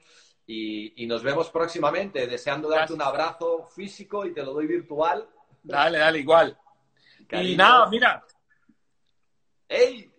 [0.50, 5.28] Y, nos vemos próximamente, deseando darte un abrazo físico y te lo doy virtual.
[5.62, 6.58] Dale, dale, igual.
[7.30, 8.26] Y nada, mira.
[9.68, 10.10] ¡Ey!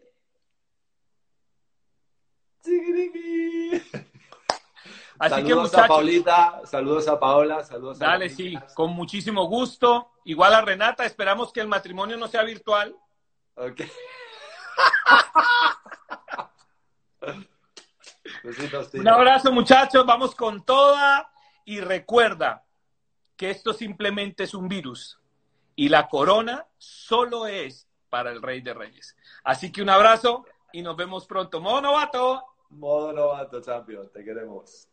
[5.19, 10.13] Así saludos a Paulita, saludos a Paola, saludos a Dale, sí, con muchísimo gusto.
[10.25, 12.95] Igual a Renata, esperamos que el matrimonio no sea virtual.
[13.57, 13.81] Ok.
[18.95, 21.31] Un abrazo, muchachos, vamos con toda.
[21.65, 22.65] Y recuerda
[23.37, 25.19] que esto simplemente es un virus
[25.77, 29.17] y la corona solo es para el Rey de Reyes.
[29.45, 31.61] Así que un abrazo y nos vemos pronto.
[31.61, 32.45] Modo novato.
[32.71, 34.11] Modo novato, champion.
[34.13, 34.88] Te queremos.